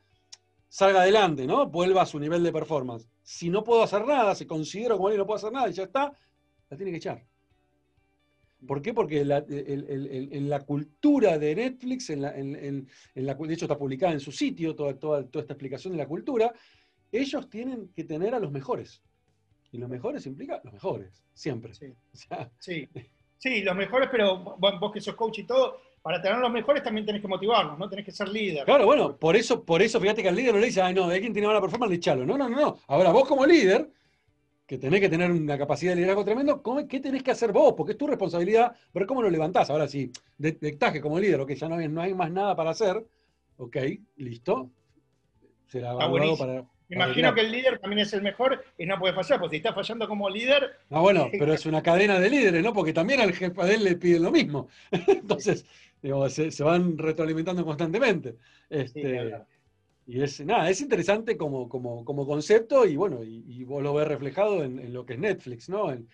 [0.69, 1.67] salga adelante, ¿no?
[1.69, 3.09] Vuelva a su nivel de performance.
[3.21, 5.83] Si no puedo hacer nada, se considero como alguien no puedo hacer nada y ya
[5.83, 6.13] está,
[6.69, 7.25] la tiene que echar.
[8.65, 8.93] ¿Por qué?
[8.93, 14.13] Porque la, en la cultura de Netflix, en la, en- la de hecho está publicada
[14.13, 16.53] en su sitio toda, toda, toda esta explicación de la cultura,
[17.11, 19.01] ellos tienen que tener a los mejores.
[19.71, 21.73] Y los mejores implica los mejores, siempre.
[21.73, 21.93] Sí.
[22.13, 22.89] O sea, Sí.
[23.39, 27.05] Sí, los mejores, pero vos, que sos coach y todo, para tener los mejores también
[27.05, 27.89] tenés que motivarnos, ¿no?
[27.89, 28.65] Tenés que ser líder.
[28.65, 31.07] Claro, bueno, por eso, por eso fíjate que al líder no le dice, ay, no,
[31.07, 32.25] de alguien tiene mala performance, echalo.
[32.25, 32.77] No, no, no, no.
[32.87, 33.89] Ahora vos como líder,
[34.65, 37.75] que tenés que tener una capacidad de liderazgo tremendo, ¿qué tenés que hacer vos?
[37.77, 39.69] Porque es tu responsabilidad ver cómo lo levantás.
[39.69, 43.03] Ahora sí, detectás como líder, ok, ya no hay, no hay más nada para hacer,
[43.55, 43.77] ok,
[44.17, 44.69] listo.
[45.65, 49.39] Será evaluado para imagino que el líder también es el mejor y no puede fallar,
[49.39, 50.77] porque si está fallando como líder.
[50.89, 52.73] Ah, bueno, pero es una cadena de líderes, ¿no?
[52.73, 54.67] Porque también al jefe de él le piden lo mismo.
[55.07, 55.65] Entonces,
[56.01, 58.35] se, van retroalimentando constantemente.
[58.69, 59.33] Este,
[60.07, 64.07] y es, nada, es interesante como, como, como concepto y bueno, y, vos lo ves
[64.07, 65.91] reflejado en, lo que es Netflix, ¿no?
[65.91, 66.07] En,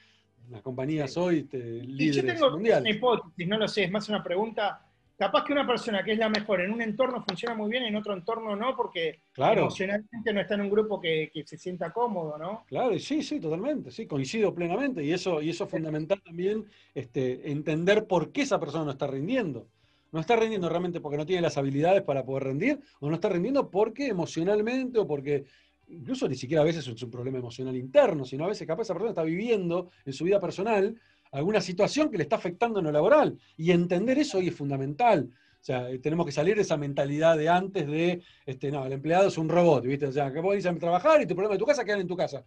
[0.51, 4.21] las compañías hoy este, líderes yo tengo Una hipótesis, no lo sé, es más una
[4.21, 4.84] pregunta
[5.17, 7.95] capaz que una persona que es la mejor en un entorno funciona muy bien, en
[7.95, 12.65] otro entorno no, porque emocionalmente no está en un grupo que, se sienta cómodo, ¿no?
[12.67, 17.51] Claro, sí, sí, totalmente, sí, coincido plenamente, y eso, y eso es fundamental también, este,
[17.51, 19.67] entender por qué esa persona no está rindiendo.
[20.11, 23.29] No está rindiendo realmente porque no tiene las habilidades para poder rendir, o no está
[23.29, 25.45] rindiendo porque emocionalmente, o porque
[25.87, 28.93] incluso ni siquiera a veces es un problema emocional interno, sino a veces capaz esa
[28.93, 30.95] persona está viviendo en su vida personal
[31.35, 33.37] alguna situación que le está afectando en lo laboral.
[33.57, 35.29] Y entender eso hoy es fundamental.
[35.31, 38.93] O sea, eh, tenemos que salir de esa mentalidad de antes de, este, no, el
[38.93, 40.07] empleado es un robot, ¿viste?
[40.07, 42.07] O sea, que vos dices a trabajar y tu problema de tu casa quedan en
[42.07, 42.43] tu casa.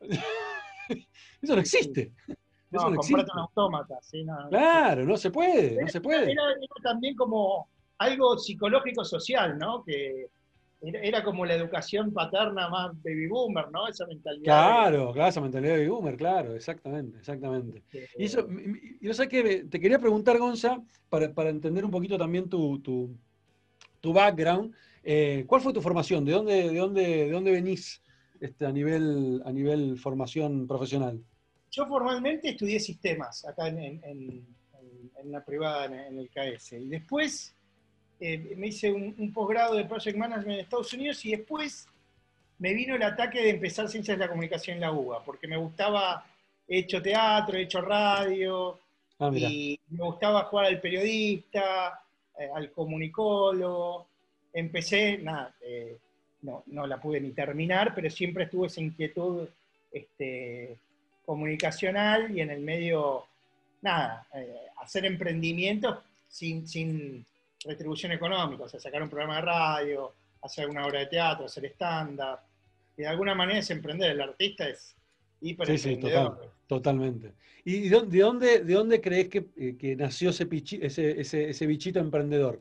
[1.42, 2.12] eso no existe.
[2.70, 6.32] No, no un autómata, sí, Claro, no se puede, no se puede.
[6.32, 6.42] Era,
[6.82, 7.68] también como
[7.98, 9.84] algo psicológico social, ¿no?
[9.84, 10.28] Que
[10.82, 13.86] era, como la educación paterna más baby boomer, ¿no?
[13.86, 14.44] Esa mentalidad.
[14.44, 17.82] Claro, claro, esa mentalidad baby boomer, claro, exactamente, exactamente.
[18.16, 18.46] y eso,
[19.00, 24.74] yo sé que te quería preguntar, Gonza, para, entender un poquito también tu, tu, background,
[25.04, 26.24] eh, ¿cuál fue tu formación?
[26.24, 28.02] ¿De dónde, de dónde, de dónde venís
[28.40, 31.22] este, a, nivel, a nivel formación profesional?
[31.70, 34.46] Yo formalmente estudié sistemas acá en, en,
[35.16, 37.56] en la privada, en el KS, y después
[38.24, 41.88] eh, me hice un, posgrado de Project Management en Estados Unidos y después
[42.60, 45.56] me vino el ataque de empezar Ciencias de la Comunicación en la UBA, porque me
[45.56, 46.24] gustaba,
[46.68, 48.78] he hecho teatro, he hecho radio,
[49.18, 52.00] ah, y me gustaba jugar al periodista,
[52.38, 54.06] eh, al comunicólogo.
[54.52, 55.96] Empecé, nada, eh,
[56.42, 59.48] no, no, la pude ni terminar, pero siempre estuve esa inquietud
[59.90, 60.76] este,
[61.26, 63.24] comunicacional y en el medio,
[63.80, 64.28] nada,
[64.80, 65.98] hacer emprendimientos
[66.28, 67.26] sin, sin
[67.64, 71.64] retribución económica, o sea, sacar un programa de radio, hacer una obra de teatro, hacer
[71.66, 72.40] stand-up.
[72.96, 74.10] Y de alguna manera es emprender.
[74.10, 74.94] El artista es
[75.40, 76.00] hiper Sí, sí,
[76.66, 77.32] totalmente.
[77.64, 80.48] ¿Y de dónde, de dónde crees que, eh, nació ese,
[80.80, 82.60] ese, ese, bichito emprendedor?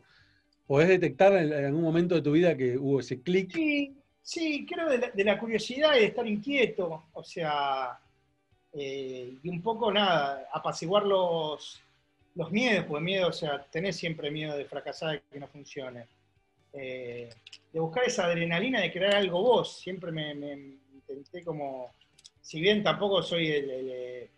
[0.67, 3.51] ¿Podés detectar en, algún momento de tu vida que hubo ese clic?
[3.53, 7.07] Sí, sí, creo de la, curiosidad y de estar inquieto.
[7.13, 7.99] O sea,
[8.73, 11.81] eh, y un poco nada, apaciguar los,
[12.35, 16.05] los miedos, pues miedo, o sea, tenés siempre miedo de fracasar, de que no funcione.
[16.73, 17.29] Eh,
[17.73, 19.79] de buscar esa adrenalina de crear algo vos.
[19.79, 20.31] Siempre me,
[20.93, 21.91] intenté como,
[22.41, 24.29] si bien tampoco soy el,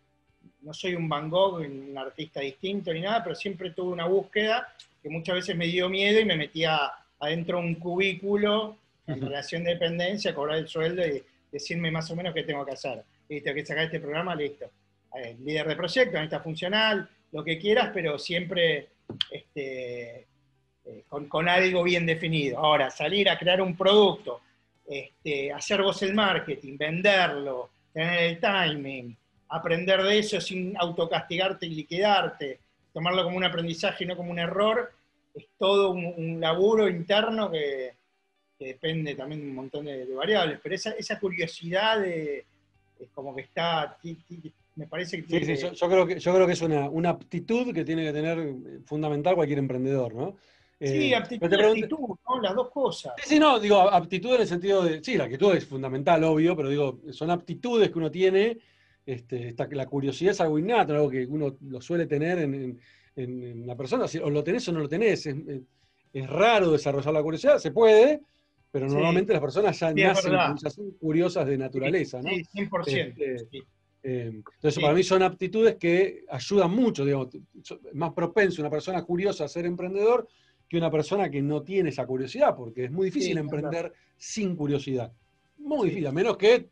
[0.62, 4.74] no soy un Van Gogh, un artista distinto ni nada, pero siempre tuve una búsqueda
[5.02, 9.64] que muchas veces me dio miedo y me metía adentro de un cubículo en relación
[9.64, 11.22] de dependencia, cobrar el sueldo y
[11.52, 13.04] decirme más o menos qué tengo que hacer.
[13.28, 14.70] Listo, que sacar este programa, listo.
[15.16, 18.90] Eh, líder de proyecto, está funcional, lo que quieras, pero siempre
[19.30, 20.28] este,
[20.86, 22.60] eh, con, algo bien definido.
[22.60, 24.42] Ahora, salir a crear un producto,
[24.88, 29.18] este, hacer vos el marketing, venderlo, tener el timing,
[29.50, 32.60] aprender de eso sin autocastigarte y liquidarte,
[32.94, 34.94] tomarlo como un aprendizaje y no como un error,
[35.34, 37.96] es todo un, laburo interno que,
[38.60, 42.46] depende también de un montón de, variables, pero esa, curiosidad es
[43.14, 43.98] como que está,
[44.76, 45.46] me parece que...
[45.46, 48.40] Sí, sí, yo, creo que, yo creo que es una, aptitud que tiene que tener
[48.40, 50.38] eh, fundamental cualquier emprendedor, ¿no?
[50.80, 52.42] sí, eh, aptitud actitud, ¿no?
[52.42, 53.14] Las dos cosas.
[53.18, 56.56] Sí, sí, no, digo, aptitud en el sentido de, sí, la actitud es fundamental, obvio,
[56.56, 58.58] pero digo, son aptitudes que uno tiene,
[59.06, 62.80] este, la curiosidad es algo innato, algo que uno lo suele tener en,
[63.16, 67.58] en, la persona, o lo tenés o no lo tenés, es, raro desarrollar la curiosidad,
[67.60, 68.22] se puede,
[68.72, 72.30] pero normalmente las personas ya nacen, ya son curiosas de naturaleza, ¿no?
[72.30, 73.14] Sí, 100%.
[73.18, 73.64] Eh,
[74.04, 77.30] entonces, para mí son aptitudes que ayudan mucho, digamos,
[77.94, 80.28] más propenso una persona curiosa a ser emprendedor
[80.68, 85.14] que una persona que no tiene esa curiosidad, porque es muy difícil emprender sin curiosidad.
[85.58, 86.68] Muy difícil, a menos que,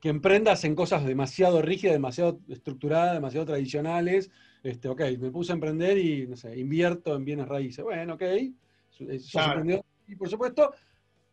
[0.00, 4.30] que emprendas en cosas demasiado rígidas, demasiado estructuradas, demasiado tradicionales.
[4.62, 7.84] Este, ok, me puse a emprender y, no sé, invierto en bienes raíces.
[7.84, 8.22] Bueno, ok,
[10.06, 10.72] y por supuesto,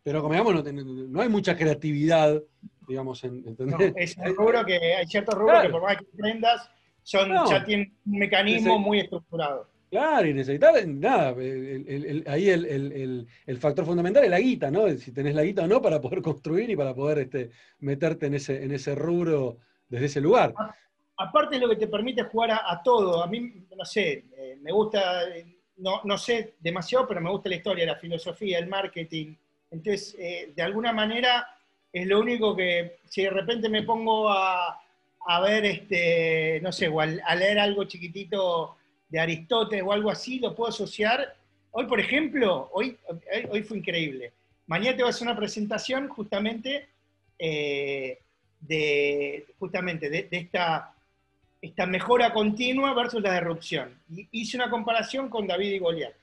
[0.02, 2.42] pero como digamos, no, no hay mucha creatividad
[2.88, 3.94] digamos, en, ¿entendés?
[3.96, 6.70] es un rubro que hay ciertos rubros que por más que emprendas,
[7.04, 9.70] son, ya tienen un mecanismo muy estructurado.
[9.90, 13.28] Claro, y necesitas, nada, ahí el,
[13.60, 14.90] factor fundamental es la guita, ¿no?
[14.90, 18.34] Si tenés la guita o no para poder construir y para poder este, meterte en
[18.34, 19.58] ese, en ese rubro
[19.88, 20.54] desde ese lugar.
[21.16, 23.24] Aparte es lo que te permite jugar a, todo.
[23.24, 25.24] A mí, no sé, eh, me gusta,
[25.78, 29.36] no, no, sé demasiado, pero me gusta la historia, la filosofía, el marketing.
[29.72, 31.48] Entonces, eh, de alguna manera,
[31.92, 34.80] es lo único que, si de repente me pongo a,
[35.28, 38.78] a ver, este, no sé, o a leer algo chiquitito
[39.10, 41.36] de Aristóteles o algo así, lo puedo asociar.
[41.72, 42.98] Hoy, por ejemplo, hoy,
[43.50, 44.34] hoy fue increíble.
[44.68, 46.90] Mañana te voy a hacer una presentación justamente
[47.40, 48.20] eh,
[48.60, 50.94] de, justamente de, esta,
[51.62, 53.98] esta mejora continua versus la disrupción.
[54.32, 56.14] hice una comparación con David y Goliat.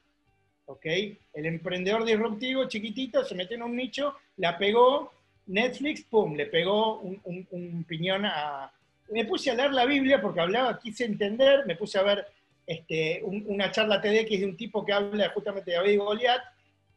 [0.84, 5.12] El emprendedor disruptivo, chiquitito, se metió en un nicho, la pegó,
[5.46, 8.72] Netflix, pum, le pegó un, un piñón a...
[9.10, 12.26] Me puse a leer la Biblia porque hablaba, quise entender, me puse a ver
[12.66, 16.42] este, una charla TEDx de un tipo que habla justamente de David y Goliat,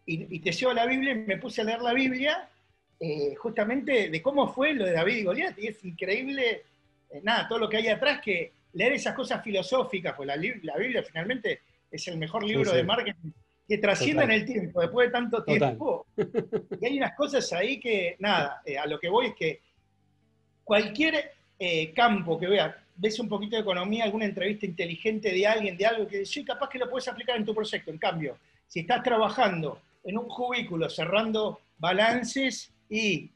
[0.05, 2.49] y, te llevo a la Biblia y me puse a leer la Biblia
[2.97, 6.63] eh, justamente de cómo fue lo de David y Goliat, y es increíble,
[7.09, 11.03] eh, nada, todo lo que hay atrás, que leer esas cosas filosóficas, pues la, Biblia
[11.03, 13.31] finalmente es el mejor libro de marketing
[13.67, 16.05] que trasciende en el tiempo, después de tanto tiempo.
[16.79, 19.61] Y hay unas cosas ahí que, nada, eh, a lo que voy es que
[20.63, 21.31] cualquier
[21.95, 26.07] campo que veas, ves un poquito de economía, alguna entrevista inteligente de alguien, de algo
[26.07, 27.91] que sí, capaz que lo puedes aplicar en tu proyecto.
[27.91, 28.37] En cambio,
[28.67, 33.29] si estás trabajando en un cubículo cerrando balances y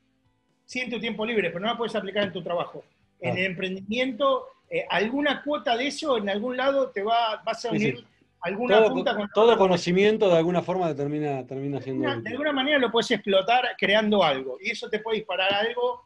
[0.66, 2.84] sin tu tiempo libre, pero no la puedes aplicar en tu trabajo.
[3.20, 7.72] En el emprendimiento, eh, alguna cuota de eso en algún lado te va, vas a
[7.72, 8.04] unir
[8.42, 12.22] alguna todo, punta con Todo conocimiento de alguna forma termina, termina siendo.
[12.22, 14.58] de alguna manera lo puedes explotar creando algo.
[14.62, 16.04] Y eso te puede disparar algo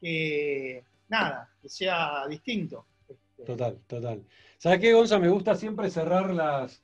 [0.00, 2.86] que, nada, que sea distinto.
[3.08, 4.22] Este, total, total.
[4.58, 5.18] ¿Sabes qué, Gonza?
[5.18, 6.82] Me gusta siempre cerrar las,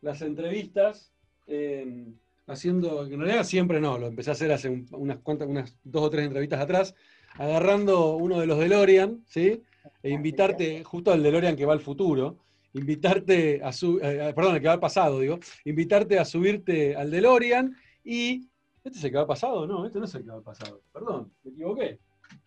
[0.00, 1.12] las entrevistas
[1.46, 2.14] em,
[2.46, 6.10] haciendo, en realidad siempre no, lo empecé a hacer hace unas cuantas, unas dos o
[6.10, 6.94] tres entrevistas atrás,
[7.34, 9.62] agarrando uno de los DeLorean, ¿sí?
[10.02, 12.38] E invitarte, justo al DeLorean que va al futuro,
[12.76, 17.76] invitarte a su, eh, perdón, el que va pasado, digo, invitarte a subirte al DeLorean
[18.04, 18.48] y,
[18.84, 21.32] este es el que va pasado, no, este no es el que va pasado, perdón,
[21.42, 21.98] me equivoqué.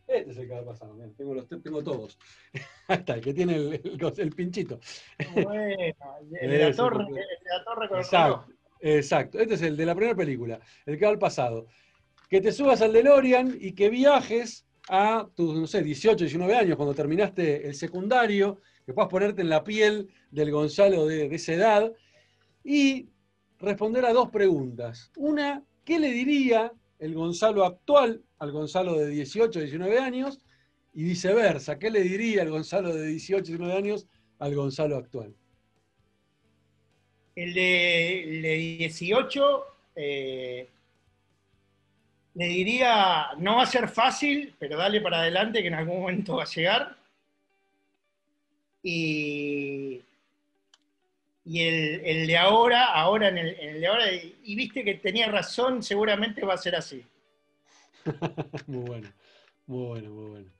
[0.08, 2.18] Este es el que va pasado, tengo, los, tengo todos.
[2.88, 4.80] Ahí está, el que tiene el, pinchito.
[5.34, 5.94] Bueno,
[6.42, 7.22] el de la torre, el de
[7.58, 11.12] la torre con exacto, exacto, este es el de la primera película, el que va
[11.12, 11.68] al pasado.
[12.30, 16.76] Que te subas al DeLorean y que viajes a tus, no sé, 18, 19 años,
[16.76, 18.60] cuando terminaste el secundario,
[18.90, 21.92] que puedas ponerte en la piel del Gonzalo de, esa edad
[22.64, 23.08] y
[23.60, 25.12] responder a dos preguntas.
[25.16, 30.40] Una, ¿qué le diría el Gonzalo actual al Gonzalo de 18, 19 años
[30.94, 31.78] y viceversa.
[31.78, 34.08] ¿Qué le diría el Gonzalo de 18, 19 años
[34.40, 35.36] al Gonzalo actual?
[37.36, 39.66] El de, 18
[39.96, 40.68] eh,
[42.34, 46.38] le diría, no va a ser fácil, pero dale para adelante que en algún momento
[46.38, 46.99] va a llegar.
[48.82, 50.02] Y,
[51.46, 56.46] y el, de ahora, ahora en el, de ahora, y viste que tenía razón, seguramente
[56.46, 57.04] va a ser así.
[58.68, 59.10] muy bueno,
[59.68, 60.52] muy bueno, muy bueno.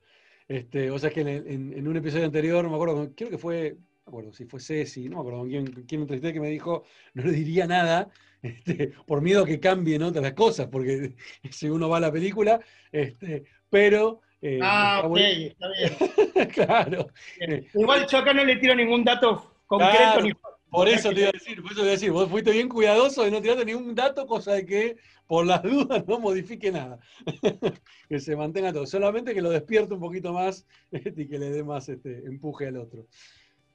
[0.48, 3.78] Este, o sea, que en, un episodio anterior, no me acuerdo, creo que fue, no
[4.06, 7.22] me acuerdo si fue Ceci, no me acuerdo quién, quién entrevisté que me dijo, no
[7.22, 8.10] le diría nada,
[8.42, 11.14] este, por miedo a que cambien otras cosas, porque
[11.50, 12.60] si uno va a la película,
[12.90, 14.22] este, pero...
[14.42, 16.48] Eh, ah, ok, está bien.
[16.54, 17.08] claro.
[17.74, 20.32] Igual yo acá no le tiro ningún dato concreto ni
[20.70, 22.68] por eso te iba a decir, por eso te iba a decir, vos fuiste bien
[22.68, 27.00] cuidadoso de no tirarte ningún dato, cosa de que por las dudas no modifique nada.
[28.08, 28.86] que se mantenga todo.
[28.86, 32.68] Solamente que lo despierte un poquito más este, y que le dé más este, empuje
[32.68, 33.06] al otro.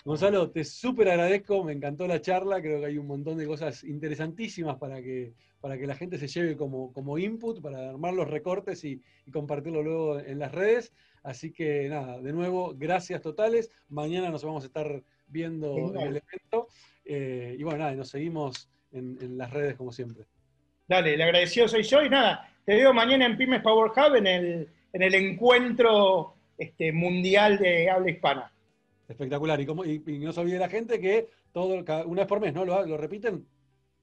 [0.06, 3.84] Gonzalo, te súper agradezco, me encantó la charla, creo que hay un montón de cosas
[3.84, 8.30] interesantísimas para que, para que la gente se lleve como, como input, para armar los
[8.30, 10.94] recortes y, y compartirlo luego en las redes.
[11.24, 13.72] Así que nada, de nuevo, gracias totales.
[13.90, 16.68] Mañana nos vamos a estar viendo el evento.
[17.04, 20.26] Eh, y bueno, nada, nos seguimos en, las redes como siempre.
[20.88, 24.28] Dale, el agradecido soy yo y nada, te veo mañana en Pymes Power Hub en
[24.28, 28.52] el, en el encuentro este, mundial de habla hispana.
[29.08, 29.60] Espectacular.
[29.62, 31.68] Y, como, y, no se olvide la gente que todo,
[32.06, 32.66] una vez por mes, ¿no?
[32.66, 33.46] ¿Lo, repiten?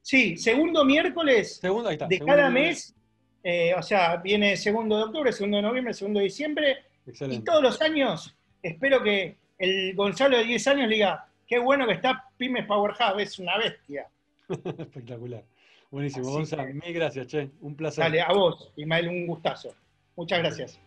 [0.00, 2.94] Sí, segundo miércoles de cada mes.
[3.44, 6.76] Eh, o sea, viene segundo de octubre, segundo de noviembre, segundo de diciembre.
[7.28, 11.86] Y todos los años espero que el Gonzalo de 10 años le diga, qué bueno
[11.86, 14.08] que está Pymes Power Hub, es una bestia.
[14.48, 15.44] Espectacular.
[15.90, 16.64] Buenísimo, Gonzalo.
[16.72, 17.50] Mil gracias, che.
[17.60, 18.04] Un placer.
[18.04, 19.74] Dale, a vos, Ismael, un gustazo.
[20.16, 20.80] Muchas gracias.